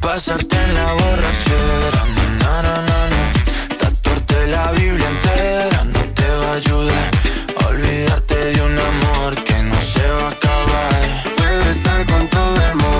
Pasarte 0.00 0.56
en 0.56 0.74
la 0.74 0.92
borrachera, 0.92 2.02
na, 2.16 2.24
na, 2.40 2.52
na, 2.66 2.74
na, 2.88 2.98
na. 3.12 3.22
Tatuarte 3.80 4.38
la 4.54 4.66
Biblia 4.72 5.08
entera 5.14 5.80
no 5.84 6.02
te 6.18 6.28
va 6.40 6.48
a 6.52 6.54
ayudar. 6.62 7.10
Olvidarte 7.68 8.36
de 8.52 8.60
un 8.68 8.78
amor 8.78 9.30
que 9.46 9.58
no 9.70 9.78
se 9.92 10.06
va 10.16 10.26
a 10.28 10.30
acabar. 10.36 11.00
Puedo 11.36 11.64
estar 11.76 12.00
con 12.06 12.22
todo 12.28 12.56
el 12.68 12.74
mundo, 12.82 12.97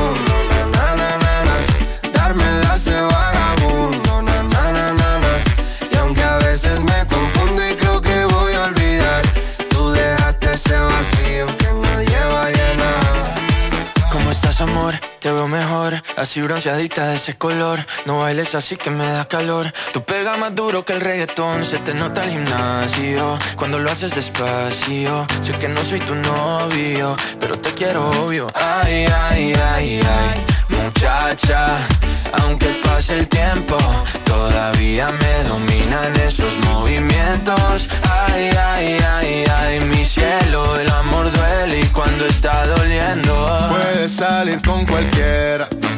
así 16.28 16.42
bronceadita 16.42 17.08
de 17.08 17.14
ese 17.14 17.38
color. 17.38 17.78
No 18.04 18.18
bailes 18.18 18.54
así 18.54 18.76
que 18.76 18.90
me 18.90 19.06
da 19.06 19.24
calor. 19.24 19.72
Tu 19.94 20.02
pega 20.02 20.36
más 20.36 20.54
duro 20.54 20.84
que 20.84 20.92
el 20.92 21.00
reggaetón, 21.00 21.64
se 21.64 21.78
te 21.78 21.94
nota 21.94 22.22
el 22.22 22.30
gimnasio. 22.32 23.38
Cuando 23.56 23.78
lo 23.78 23.90
haces 23.90 24.14
despacio, 24.14 25.26
sé 25.40 25.52
que 25.52 25.68
no 25.68 25.82
soy 25.82 26.00
tu 26.00 26.14
novio, 26.14 27.16
pero 27.40 27.58
te 27.58 27.72
quiero 27.72 28.10
obvio. 28.10 28.46
Ay, 28.54 29.06
ay, 29.30 29.54
ay, 29.72 30.00
ay, 30.02 30.44
muchacha. 30.68 31.78
Aunque 32.42 32.66
pase 32.84 33.16
el 33.18 33.26
tiempo, 33.28 33.78
todavía 34.24 35.08
me 35.08 35.48
dominan 35.48 36.14
esos 36.20 36.52
movimientos. 36.70 37.88
Ay, 38.02 38.50
ay, 38.74 38.98
ay, 39.14 39.44
ay, 39.60 39.80
mi 39.80 40.04
cielo, 40.04 40.78
el 40.78 40.90
amor 40.90 41.32
duele 41.32 41.80
y 41.80 41.86
cuando 41.86 42.26
está 42.26 42.66
doliendo. 42.66 43.68
Puedes 43.70 44.12
salir 44.12 44.60
con 44.62 44.84
cualquiera, 44.84 45.67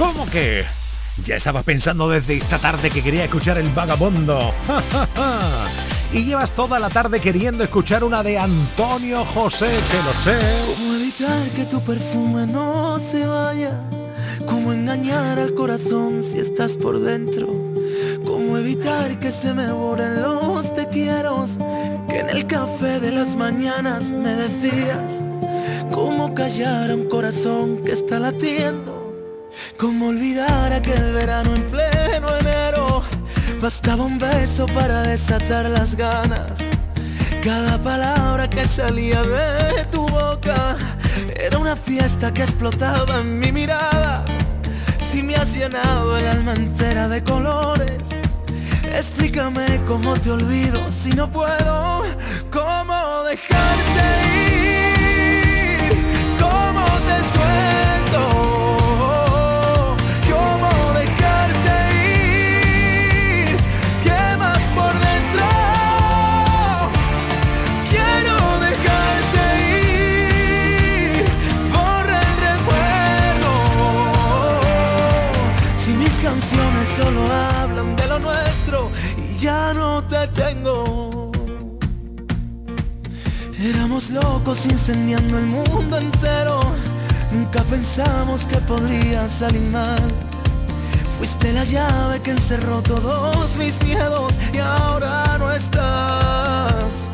¿Cómo 0.00 0.24
que? 0.30 0.64
Ya 1.22 1.36
estaba 1.36 1.62
pensando 1.62 2.08
desde 2.08 2.34
esta 2.34 2.58
tarde 2.58 2.88
que 2.88 3.02
quería 3.02 3.24
escuchar 3.24 3.58
el 3.58 3.68
vagabundo. 3.68 4.54
y 6.14 6.24
llevas 6.24 6.52
toda 6.52 6.78
la 6.78 6.88
tarde 6.88 7.20
queriendo 7.20 7.62
escuchar 7.62 8.02
una 8.02 8.22
de 8.22 8.38
Antonio 8.38 9.26
José, 9.26 9.66
que 9.66 10.02
lo 10.02 10.14
sé. 10.14 10.38
¿Cómo 10.74 10.94
evitar 10.94 11.50
que 11.50 11.66
tu 11.66 11.82
perfume 11.82 12.46
no 12.46 12.98
se 12.98 13.26
vaya? 13.26 13.78
¿Cómo 14.46 14.72
engañar 14.72 15.38
al 15.38 15.52
corazón 15.52 16.22
si 16.22 16.38
estás 16.38 16.78
por 16.78 16.98
dentro? 16.98 17.48
¿Cómo 18.24 18.56
evitar 18.56 19.20
que 19.20 19.30
se 19.30 19.52
me 19.52 19.70
borren 19.70 20.22
los 20.22 20.74
te 20.74 20.88
quiero? 20.88 21.44
Que 22.08 22.20
en 22.20 22.30
el 22.30 22.46
café 22.46 23.00
de 23.00 23.12
las 23.12 23.36
mañanas 23.36 24.12
me 24.12 24.34
decías. 24.34 25.22
¿Cómo 25.92 26.34
callar 26.34 26.90
a 26.90 26.94
un 26.94 27.06
corazón 27.06 27.84
que 27.84 27.92
está 27.92 28.18
latiendo? 28.18 28.99
¿Cómo 29.76 30.08
olvidar 30.08 30.72
aquel 30.72 31.12
verano 31.12 31.54
en 31.54 31.62
pleno 31.70 32.36
enero? 32.38 33.02
Bastaba 33.60 34.04
un 34.04 34.18
beso 34.18 34.66
para 34.66 35.02
desatar 35.02 35.66
las 35.66 35.96
ganas. 35.96 36.52
Cada 37.42 37.78
palabra 37.78 38.48
que 38.48 38.66
salía 38.66 39.22
de 39.22 39.84
tu 39.90 40.06
boca 40.08 40.76
era 41.36 41.58
una 41.58 41.74
fiesta 41.74 42.32
que 42.32 42.42
explotaba 42.42 43.20
en 43.20 43.38
mi 43.38 43.50
mirada. 43.50 44.24
Si 45.10 45.22
me 45.22 45.34
has 45.34 45.54
llenado 45.54 46.16
el 46.16 46.26
alma 46.26 46.52
entera 46.54 47.08
de 47.08 47.24
colores, 47.24 48.02
explícame 48.94 49.80
cómo 49.86 50.14
te 50.20 50.30
olvido 50.30 50.80
si 50.92 51.10
no 51.12 51.30
puedo. 51.30 52.02
¿Cómo 52.50 53.22
dejarte 53.24 54.04
ir? 54.36 55.92
¿Cómo 56.38 56.84
te 56.84 57.24
suelto? 57.32 57.89
Ya 79.40 79.72
no 79.72 80.02
te 80.04 80.28
tengo. 80.28 81.32
Éramos 83.58 84.10
locos 84.10 84.66
incendiando 84.66 85.38
el 85.38 85.46
mundo 85.46 85.96
entero. 85.96 86.60
Nunca 87.32 87.62
pensamos 87.62 88.46
que 88.46 88.58
podría 88.58 89.28
salir 89.28 89.62
mal. 89.62 90.00
Fuiste 91.16 91.52
la 91.52 91.64
llave 91.64 92.20
que 92.20 92.32
encerró 92.32 92.82
todos 92.82 93.56
mis 93.56 93.82
miedos 93.82 94.34
y 94.52 94.58
ahora 94.58 95.36
no 95.38 95.50
estás. 95.52 97.08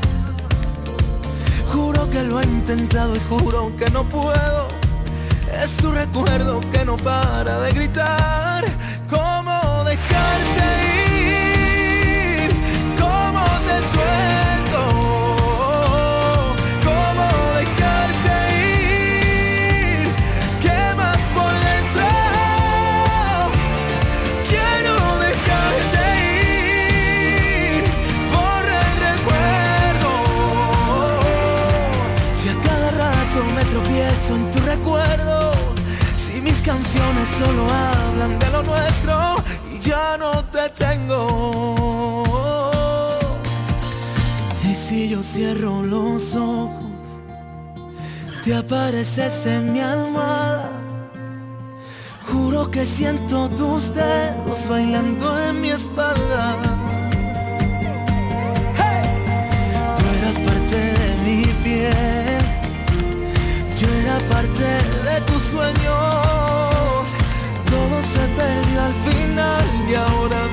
Juro 1.73 2.11
que 2.11 2.23
lo 2.25 2.41
he 2.41 2.45
intentado 2.45 3.15
y 3.15 3.21
juro 3.29 3.73
que 3.77 3.89
no 3.91 4.09
puedo. 4.09 4.69
Es 5.63 5.77
tu 5.77 5.93
recuerdo 5.93 6.61
que 6.73 6.85
no 6.85 6.97
para 6.97 7.61
de 7.61 7.73
gritar. 7.73 8.65
¿Cómo 9.09 9.85
dejarte 9.85 10.91
ir? 10.91 10.96
Solo 37.39 37.67
hablan 37.71 38.39
de 38.39 38.51
lo 38.51 38.63
nuestro 38.63 39.37
y 39.73 39.79
ya 39.81 40.17
no 40.19 40.45
te 40.47 40.69
tengo. 40.71 42.23
Y 44.69 44.75
si 44.75 45.09
yo 45.09 45.23
cierro 45.23 45.83
los 45.83 46.35
ojos, 46.37 47.21
te 48.45 48.55
apareces 48.55 49.47
en 49.47 49.73
mi 49.73 49.81
almohada. 49.81 50.71
Juro 52.29 52.71
que 52.71 52.85
siento 52.85 53.49
tus 53.49 53.95
dedos 53.95 54.69
bailando 54.69 55.39
en 55.49 55.61
mi 55.61 55.71
espalda. 55.71 56.57
Tú 59.97 60.03
eras 60.19 60.41
parte 60.41 60.77
de 61.01 61.11
mi 61.25 61.45
piel, 61.63 62.43
yo 63.79 63.89
era 64.03 64.19
parte 64.29 64.65
de 65.09 65.21
tus 65.27 65.43
sueños. 65.43 66.26
Y 69.89 69.95
ahora 69.95 70.46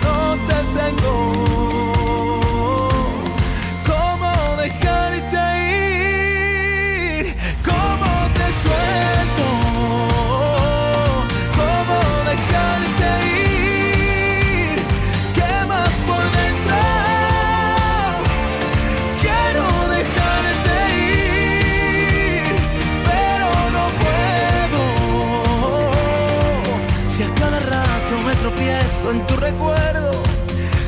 recuerdo. 29.43 30.11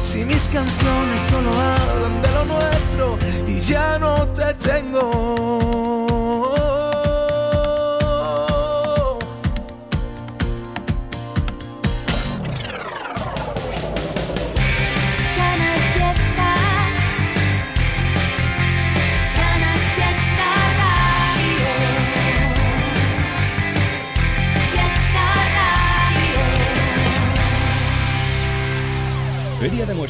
Si 0.03 0.23
mis 0.23 0.43
canciones 0.47 1.19
solo 1.29 1.51
hablan 1.51 2.21
de 2.21 2.31
lo 2.31 2.45
nuestro 2.45 3.17
y 3.47 3.59
ya 3.59 3.99
no 3.99 4.27
te 4.29 4.53
tengo. 4.55 5.94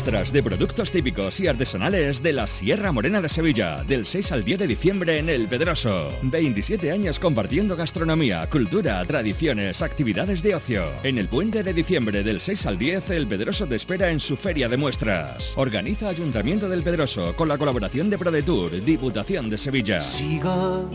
Muestras 0.06 0.32
de 0.32 0.43
productos 0.43 0.91
típicos 0.91 1.39
y 1.39 1.47
artesanales 1.47 2.22
de 2.22 2.32
la 2.32 2.45
Sierra 2.45 2.91
Morena 2.91 3.22
de 3.22 3.30
Sevilla, 3.30 3.84
del 3.84 4.06
6 4.06 4.34
al 4.34 4.43
10 4.43 4.60
de 4.60 4.68
diciembre 4.68 5.18
en 5.18 5.30
El 5.30 5.47
Pedroso. 5.47 6.10
27 6.22 6.91
años 6.91 7.20
compartiendo 7.20 7.76
gastronomía, 7.76 8.47
cultura, 8.47 9.03
tradiciones, 9.06 9.82
actividades 9.82 10.43
de 10.43 10.53
ocio. 10.53 10.91
En 11.01 11.18
el 11.18 11.28
puente 11.28 11.64
de 11.64 11.74
diciembre 11.74 12.22
del 12.22 12.39
6 12.39 12.68
al 12.68 12.78
10, 12.78 13.10
El 13.10 13.28
Pedroso 13.28 13.66
te 13.66 13.78
espera 13.78 14.12
en 14.12 14.20
su 14.20 14.38
Feria 14.38 14.70
de 14.70 14.78
muestras. 14.78 15.53
Organiza 15.56 16.10
Ayuntamiento 16.10 16.70
del 16.70 16.84
Pedroso 16.84 17.36
con 17.36 17.47
la 17.47 17.58
colaboración 17.58 18.12
de 18.12 18.20
ProDetour, 18.20 18.80
Diputación 18.84 19.49
de 19.49 19.58
Sevilla. 19.58 20.01
Sigo 20.01 20.88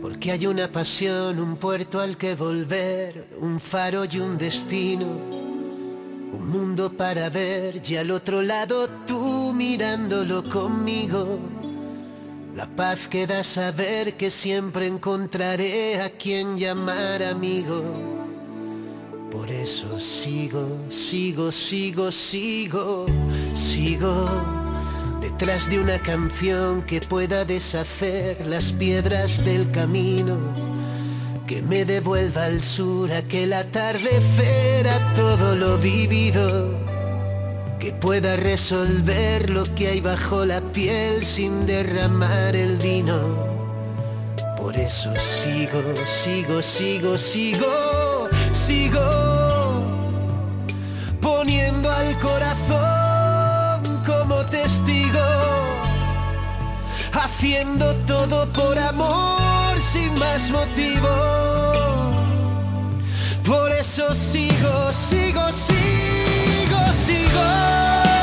porque 0.00 0.30
hay 0.30 0.46
una 0.46 0.70
pasión, 0.70 1.40
un 1.40 1.56
puerto 1.56 1.98
al 1.98 2.16
que 2.16 2.36
volver, 2.36 3.26
un 3.40 3.58
faro 3.58 4.04
y 4.04 4.20
un 4.20 4.38
destino. 4.38 5.43
Un 6.34 6.50
mundo 6.50 6.92
para 6.92 7.30
ver 7.30 7.80
y 7.88 7.96
al 7.96 8.10
otro 8.10 8.42
lado 8.42 8.88
tú 9.06 9.52
mirándolo 9.54 10.48
conmigo. 10.48 11.38
La 12.56 12.66
paz 12.66 13.06
que 13.06 13.24
da 13.26 13.44
saber 13.44 14.16
que 14.16 14.30
siempre 14.30 14.88
encontraré 14.88 16.02
a 16.02 16.10
quien 16.10 16.56
llamar 16.56 17.22
amigo. 17.22 17.82
Por 19.30 19.48
eso 19.48 20.00
sigo, 20.00 20.66
sigo, 20.88 21.52
sigo, 21.52 22.10
sigo, 22.10 23.06
sigo 23.52 24.28
detrás 25.20 25.70
de 25.70 25.78
una 25.78 25.98
canción 25.98 26.82
que 26.82 27.00
pueda 27.00 27.44
deshacer 27.44 28.44
las 28.46 28.72
piedras 28.72 29.44
del 29.44 29.70
camino, 29.70 30.38
que 31.54 31.62
me 31.62 31.84
devuelva 31.84 32.46
al 32.46 32.60
sur 32.60 33.12
aquel 33.12 33.52
atardecer 33.52 34.88
a 34.88 35.14
todo 35.14 35.54
lo 35.54 35.78
vivido, 35.78 36.74
que 37.78 37.92
pueda 37.92 38.34
resolver 38.34 39.50
lo 39.50 39.62
que 39.76 39.86
hay 39.86 40.00
bajo 40.00 40.44
la 40.44 40.60
piel 40.72 41.24
sin 41.24 41.64
derramar 41.64 42.56
el 42.56 42.78
vino. 42.78 43.20
Por 44.56 44.74
eso 44.74 45.12
sigo, 45.20 45.80
sigo, 46.04 46.60
sigo, 46.60 47.16
sigo, 47.16 48.28
sigo 48.52 49.00
poniendo 51.20 51.88
al 51.88 52.18
corazón 52.18 54.02
como 54.04 54.44
testigo, 54.46 55.20
haciendo 57.12 57.94
todo 58.06 58.52
por 58.52 58.76
amor 58.76 59.43
sin 59.94 60.18
más 60.18 60.50
motivo. 60.50 61.08
Por 63.44 63.70
eso 63.70 64.12
sigo, 64.14 64.92
sigo, 64.92 65.44
sigo, 65.52 66.82
sigo. 67.06 68.13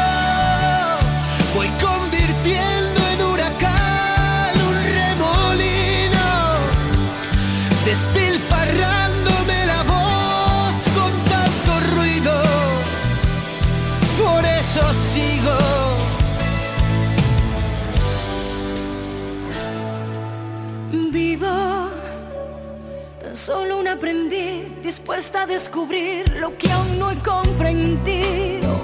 Aprendiz 24.01 24.81
dispuesta 24.81 25.43
a 25.43 25.45
descubrir 25.45 26.27
lo 26.37 26.57
que 26.57 26.71
aún 26.71 26.97
no 26.97 27.11
he 27.11 27.17
comprendido. 27.17 28.81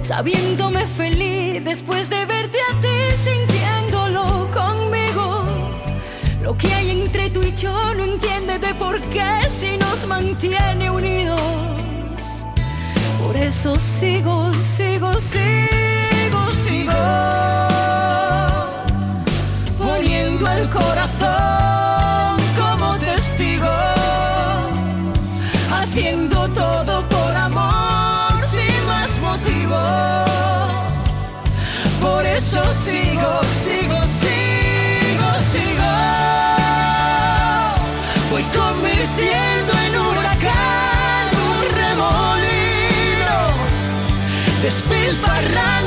Sabiéndome 0.00 0.86
feliz 0.86 1.64
después 1.64 2.08
de 2.08 2.24
verte 2.24 2.58
a 2.70 2.80
ti, 2.80 3.16
sintiéndolo 3.16 4.48
conmigo. 4.52 5.44
Lo 6.40 6.56
que 6.56 6.72
hay 6.72 6.90
entre 6.92 7.30
tú 7.30 7.42
y 7.42 7.52
yo 7.56 7.94
no 7.96 8.04
entiende 8.04 8.60
de 8.60 8.72
por 8.76 9.00
qué 9.12 9.50
si 9.50 9.76
nos 9.76 10.06
mantiene 10.06 10.88
unidos. 10.88 11.40
Por 13.20 13.36
eso 13.36 13.76
sigo, 13.76 14.52
sigo, 14.52 15.18
sigo, 15.18 16.52
sigo. 16.52 16.92
Poniendo 19.80 20.48
el 20.48 20.70
corazón 20.70 21.73
amarrar 45.34 45.83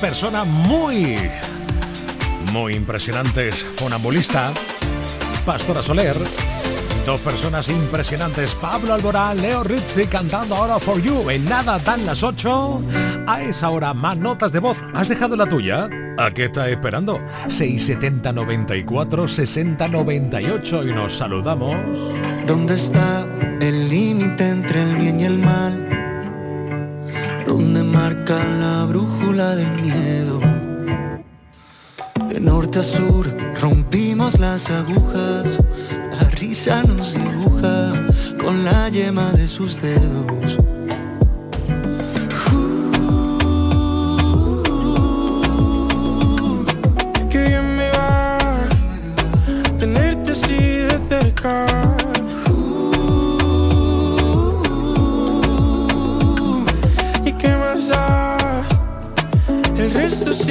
Dos 0.00 0.08
personas 0.08 0.46
muy, 0.46 1.18
muy 2.52 2.74
impresionantes. 2.74 3.54
Fonambulista, 3.76 4.50
Pastora 5.44 5.82
Soler 5.82 6.16
Dos 7.06 7.20
personas 7.22 7.68
impresionantes, 7.68 8.54
Pablo 8.54 8.92
Alborán, 8.94 9.40
Leo 9.40 9.64
Rizzi 9.64 10.06
cantando 10.06 10.54
ahora 10.54 10.78
For 10.78 11.00
You. 11.00 11.30
En 11.30 11.44
nada 11.46 11.78
dan 11.78 12.04
las 12.04 12.22
8. 12.22 12.82
A 13.26 13.42
esa 13.42 13.70
hora, 13.70 13.94
más 13.94 14.16
notas 14.16 14.52
de 14.52 14.58
voz. 14.58 14.78
¿Has 14.94 15.08
dejado 15.08 15.34
la 15.34 15.48
tuya? 15.48 15.88
¿A 16.18 16.30
qué 16.30 16.44
estás 16.46 16.68
esperando? 16.68 17.20
670 17.48 18.32
94 18.32 19.28
60 19.28 19.88
98 19.88 20.84
y 20.84 20.92
nos 20.92 21.14
saludamos. 21.14 21.76
¿Dónde 22.46 22.74
está 22.74 23.26
el 23.60 23.88
límite 23.88 24.59
¿Dónde 27.60 27.82
marca 27.84 28.42
la 28.58 28.86
brújula 28.86 29.54
del 29.54 29.70
miedo? 29.82 30.40
De 32.30 32.40
norte 32.40 32.78
a 32.78 32.82
sur 32.82 33.26
rompimos 33.60 34.38
las 34.40 34.70
agujas, 34.70 35.44
la 36.18 36.30
risa 36.30 36.82
nos 36.84 37.12
dibuja 37.12 37.92
con 38.40 38.64
la 38.64 38.88
yema 38.88 39.30
de 39.32 39.46
sus 39.46 39.78
dedos. 39.82 40.69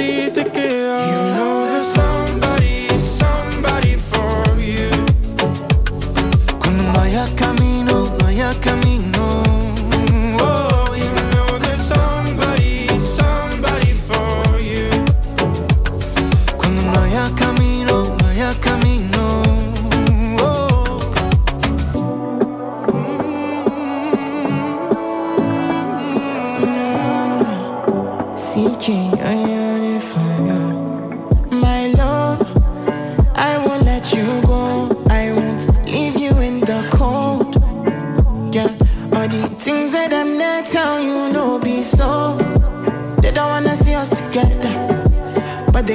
sí 0.00 0.30
te 0.30 0.44
queda. 0.44 1.39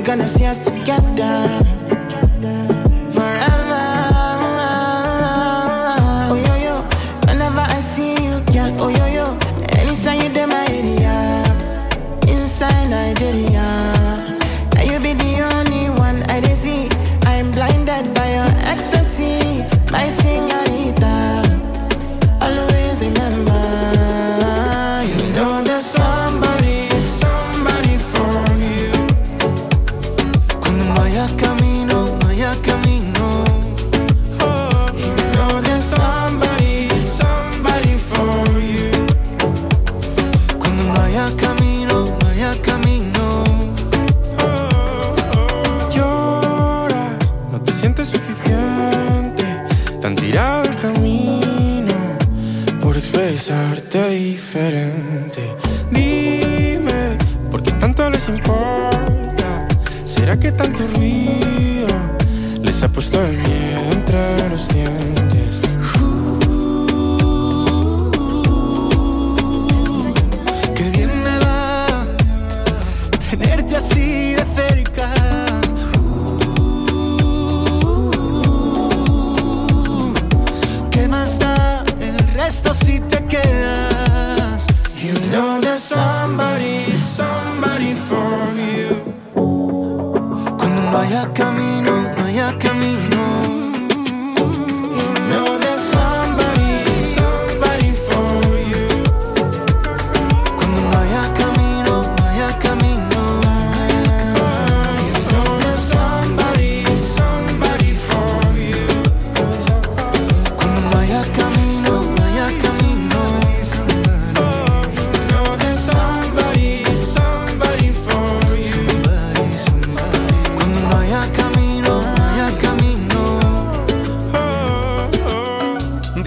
Gonna 0.06 0.28
see 0.28 0.46
us 0.46 0.64
together. 0.64 1.65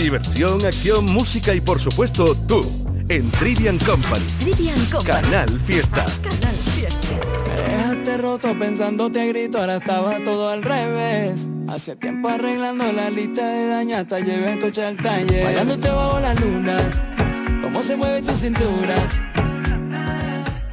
Diversión, 0.08 0.64
acción, 0.64 1.04
música 1.04 1.52
y 1.52 1.60
por 1.60 1.78
supuesto 1.80 2.34
tú. 2.34 2.66
En 3.10 3.30
Trivian 3.32 3.76
Company. 3.76 4.24
Trivian 4.40 4.82
Company. 4.86 5.20
Canal 5.20 5.60
Fiesta. 5.66 6.06
Canal 6.22 6.54
Fiesta. 6.74 7.08
Me 7.46 7.62
dejaste 7.62 8.16
roto 8.16 8.58
pensándote 8.58 9.20
a 9.20 9.26
grito, 9.26 9.58
ahora 9.58 9.76
estaba 9.76 10.16
todo 10.24 10.48
al 10.48 10.62
revés. 10.62 11.50
Hace 11.68 11.94
tiempo 11.96 12.30
arreglando 12.30 12.90
la 12.90 13.10
lista 13.10 13.46
de 13.48 13.68
daño 13.68 13.98
hasta 13.98 14.20
llevé 14.20 14.54
el 14.54 14.60
coche 14.60 14.82
al 14.82 14.96
taller. 14.96 15.44
Bailándote 15.44 15.90
bajo 15.90 16.20
la 16.20 16.32
luna, 16.32 17.60
cómo 17.60 17.82
se 17.82 17.94
mueve 17.94 18.22
tu 18.22 18.34
cintura. 18.34 18.94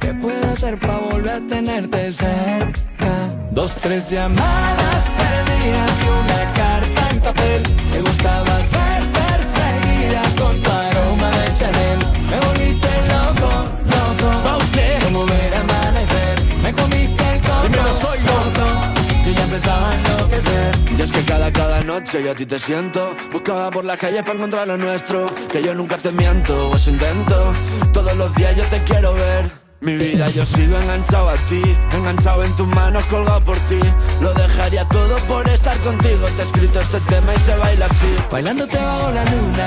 ¿Qué 0.00 0.14
puedo 0.14 0.50
hacer 0.50 0.80
para 0.80 0.96
volver 0.96 1.28
a 1.34 1.46
tenerte 1.46 2.10
cerca? 2.10 3.36
Dos, 3.50 3.74
tres 3.82 4.08
llamadas 4.08 5.04
perdidas 5.18 5.90
y 6.02 6.08
una 6.08 6.54
carta 6.54 7.10
en 7.10 7.20
papel. 7.20 7.62
Me 7.90 8.00
gustaba 8.00 8.64
ser 8.64 8.76
perseguida 8.76 8.85
con 10.36 10.60
tu 10.62 10.70
aroma 10.70 11.30
de 11.30 11.58
Chanel. 11.58 11.98
Me 12.30 12.38
volviste 12.46 12.88
loco, 13.12 13.50
loco. 13.92 14.28
Como 15.04 15.26
ver 15.26 15.54
amanecer. 15.54 16.56
Me 16.62 16.72
comiste 16.72 17.24
el 17.34 17.40
coco. 17.40 17.62
Dímelo, 17.62 17.92
soy 17.92 18.18
loco. 18.20 18.66
Yo 19.24 19.32
ya 19.32 19.44
empezaba 19.44 19.90
a 19.90 19.94
enloquecer. 19.94 20.76
Y 20.98 21.02
es 21.02 21.12
que 21.12 21.22
cada, 21.24 21.52
cada 21.52 21.82
noche 21.84 22.22
yo 22.22 22.30
a 22.30 22.34
ti 22.34 22.46
te 22.46 22.58
siento 22.58 23.14
Buscaba 23.30 23.70
por 23.70 23.84
la 23.84 23.96
calle 23.96 24.22
para 24.22 24.34
encontrar 24.34 24.66
lo 24.66 24.78
nuestro 24.78 25.26
Que 25.52 25.62
yo 25.62 25.74
nunca 25.74 25.98
te 25.98 26.10
miento, 26.10 26.70
o 26.70 26.76
eso 26.76 26.90
intento 26.90 27.52
Todos 27.92 28.16
los 28.16 28.34
días 28.34 28.56
yo 28.56 28.64
te 28.68 28.82
quiero 28.84 29.12
ver 29.12 29.50
Mi 29.80 29.96
vida 29.96 30.30
yo 30.30 30.46
sigo 30.46 30.78
enganchado 30.78 31.28
a 31.28 31.34
ti 31.50 31.62
Enganchado 31.92 32.44
en 32.44 32.56
tus 32.56 32.66
manos, 32.68 33.04
colgado 33.06 33.44
por 33.44 33.58
ti 33.68 33.80
Lo 34.22 34.32
dejaría 34.32 34.86
todo 34.88 35.16
por 35.28 35.46
estar 35.48 35.76
contigo 35.80 36.26
Te 36.36 36.42
he 36.42 36.44
escrito 36.44 36.80
este 36.80 37.00
tema 37.00 37.34
y 37.34 37.38
se 37.40 37.56
baila 37.56 37.86
así 37.86 38.16
Bailándote 38.30 38.78
bajo 38.78 39.10
la 39.10 39.24
luna, 39.24 39.66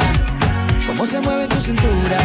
cómo 0.89 1.05
se 1.05 1.19
mueve 1.21 1.47
tu 1.47 1.61
cintura. 1.61 2.19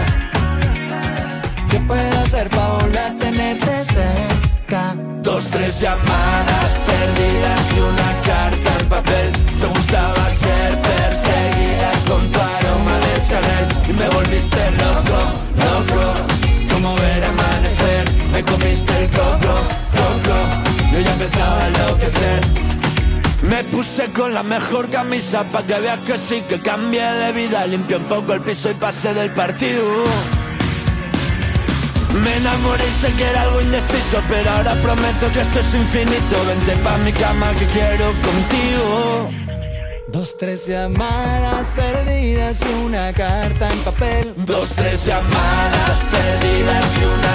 ¿Qué 1.70 1.78
puedo 1.80 2.18
hacer 2.20 2.48
para 2.48 2.68
volver 2.68 2.98
a 2.98 3.16
tenerte 3.16 3.84
cerca? 3.84 4.94
Dos, 5.22 5.46
tres 5.48 5.80
llamadas 5.80 6.70
perdidas 6.86 7.60
y 7.76 7.80
una 7.80 8.10
carta 8.30 8.70
en 8.80 8.88
papel. 8.88 9.32
Te 9.60 9.66
gustaba 9.66 10.30
ser 10.30 10.70
perseguida 10.90 11.90
con 12.08 12.22
tu 12.32 12.40
aroma 12.40 12.94
de 13.04 13.14
Chanel 13.28 13.66
y 13.90 13.92
me 13.92 14.08
volviste 14.08 14.60
loco, 14.82 15.20
loco. 15.64 16.02
Como 16.72 16.94
ver 16.96 17.24
amanecer, 17.24 18.04
me 18.32 18.42
comiste 18.42 18.92
el 19.04 19.10
coco, 19.10 19.54
coco. 19.98 20.36
Yo 20.92 21.00
ya 21.00 21.12
empezaba 21.12 21.64
a 21.64 21.66
enloquecer 21.68 22.40
perseguido 23.62 23.84
noche 23.96 24.12
con 24.12 24.34
la 24.34 24.42
mejor 24.42 24.90
camisa 24.90 25.44
Pa' 25.44 25.64
que 25.66 25.78
veas 25.78 26.00
que 26.00 26.18
sí, 26.18 26.42
que 26.48 26.60
cambie 26.60 27.02
de 27.02 27.32
vida. 27.32 27.66
Limpio 27.66 27.98
un 27.98 28.04
poco 28.04 28.34
el 28.34 28.40
piso 28.40 28.70
y 28.70 28.74
pase 28.74 29.14
del 29.14 29.30
partido. 29.32 29.84
Me 32.22 32.36
enamoré 32.36 32.84
y 32.86 33.00
sé 33.00 33.12
que 33.12 33.24
era 33.24 33.42
algo 33.42 33.60
indeciso 33.60 34.22
Pero 34.28 34.48
ahora 34.48 34.74
prometo 34.82 35.32
que 35.32 35.40
esto 35.40 35.60
es 35.60 35.74
infinito. 35.74 36.36
Vente 36.46 36.76
pa' 36.82 36.98
mi 36.98 37.12
cama 37.12 37.52
que 37.58 37.66
quiero 37.66 38.06
contigo. 38.06 39.30
Dos, 40.08 40.36
tres 40.38 40.66
llamadas 40.66 41.66
perdidas 41.74 42.60
y 42.62 42.72
una 42.72 43.12
carta 43.12 43.68
en 43.68 43.78
papel. 43.80 44.34
Dos, 44.36 44.68
tres 44.76 45.04
llamadas 45.04 45.98
perdidas 46.12 46.84
y 47.00 47.04
una 47.04 47.33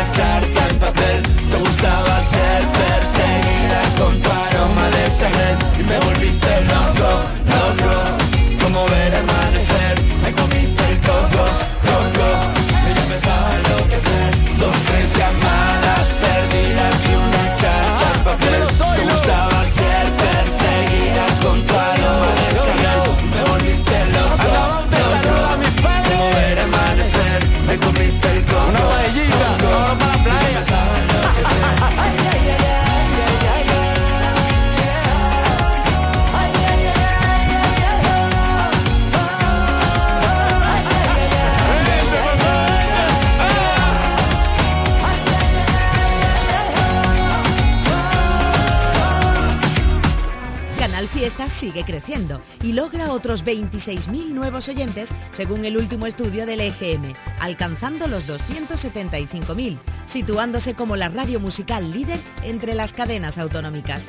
sigue 51.69 51.83
creciendo 51.83 52.41
y 52.63 52.73
logra 52.73 53.11
otros 53.11 53.45
26.000 53.45 54.29
nuevos 54.29 54.67
oyentes 54.69 55.11
según 55.29 55.65
el 55.65 55.77
último 55.77 56.07
estudio 56.07 56.47
del 56.47 56.61
EGM, 56.61 57.13
alcanzando 57.39 58.07
los 58.07 58.27
275.000, 58.27 59.77
situándose 60.05 60.73
como 60.73 60.95
la 60.95 61.09
radio 61.09 61.39
musical 61.39 61.91
líder 61.91 62.19
entre 62.41 62.73
las 62.73 62.93
cadenas 62.93 63.37
autonómicas. 63.37 64.07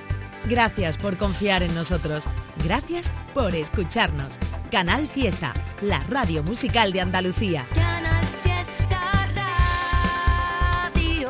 Gracias 0.48 0.96
por 0.96 1.18
confiar 1.18 1.62
en 1.62 1.74
nosotros. 1.74 2.24
Gracias 2.64 3.12
por 3.34 3.54
escucharnos. 3.54 4.38
Canal 4.70 5.06
Fiesta, 5.06 5.52
la 5.82 6.00
radio 6.08 6.42
musical 6.42 6.92
de 6.92 7.02
Andalucía. 7.02 7.66
Canal 7.74 8.24
Fiesta 8.42 9.28
Radio. 10.94 11.28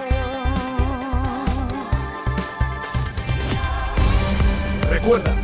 Recuerda, 4.88 5.34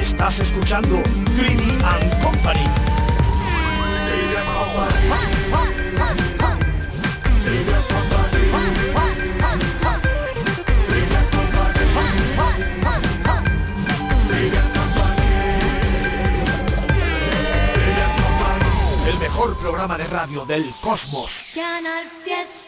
estás 0.00 0.38
escuchando 0.40 1.02
Trivi 1.36 1.78
and 1.84 2.22
Company. 2.22 2.66
El 19.06 19.18
mejor 19.18 19.56
programa 19.56 19.98
de 19.98 20.06
radio 20.08 20.44
del 20.46 20.64
cosmos. 20.80 21.44
Canal 21.54 22.04
Fiesta. 22.24 22.58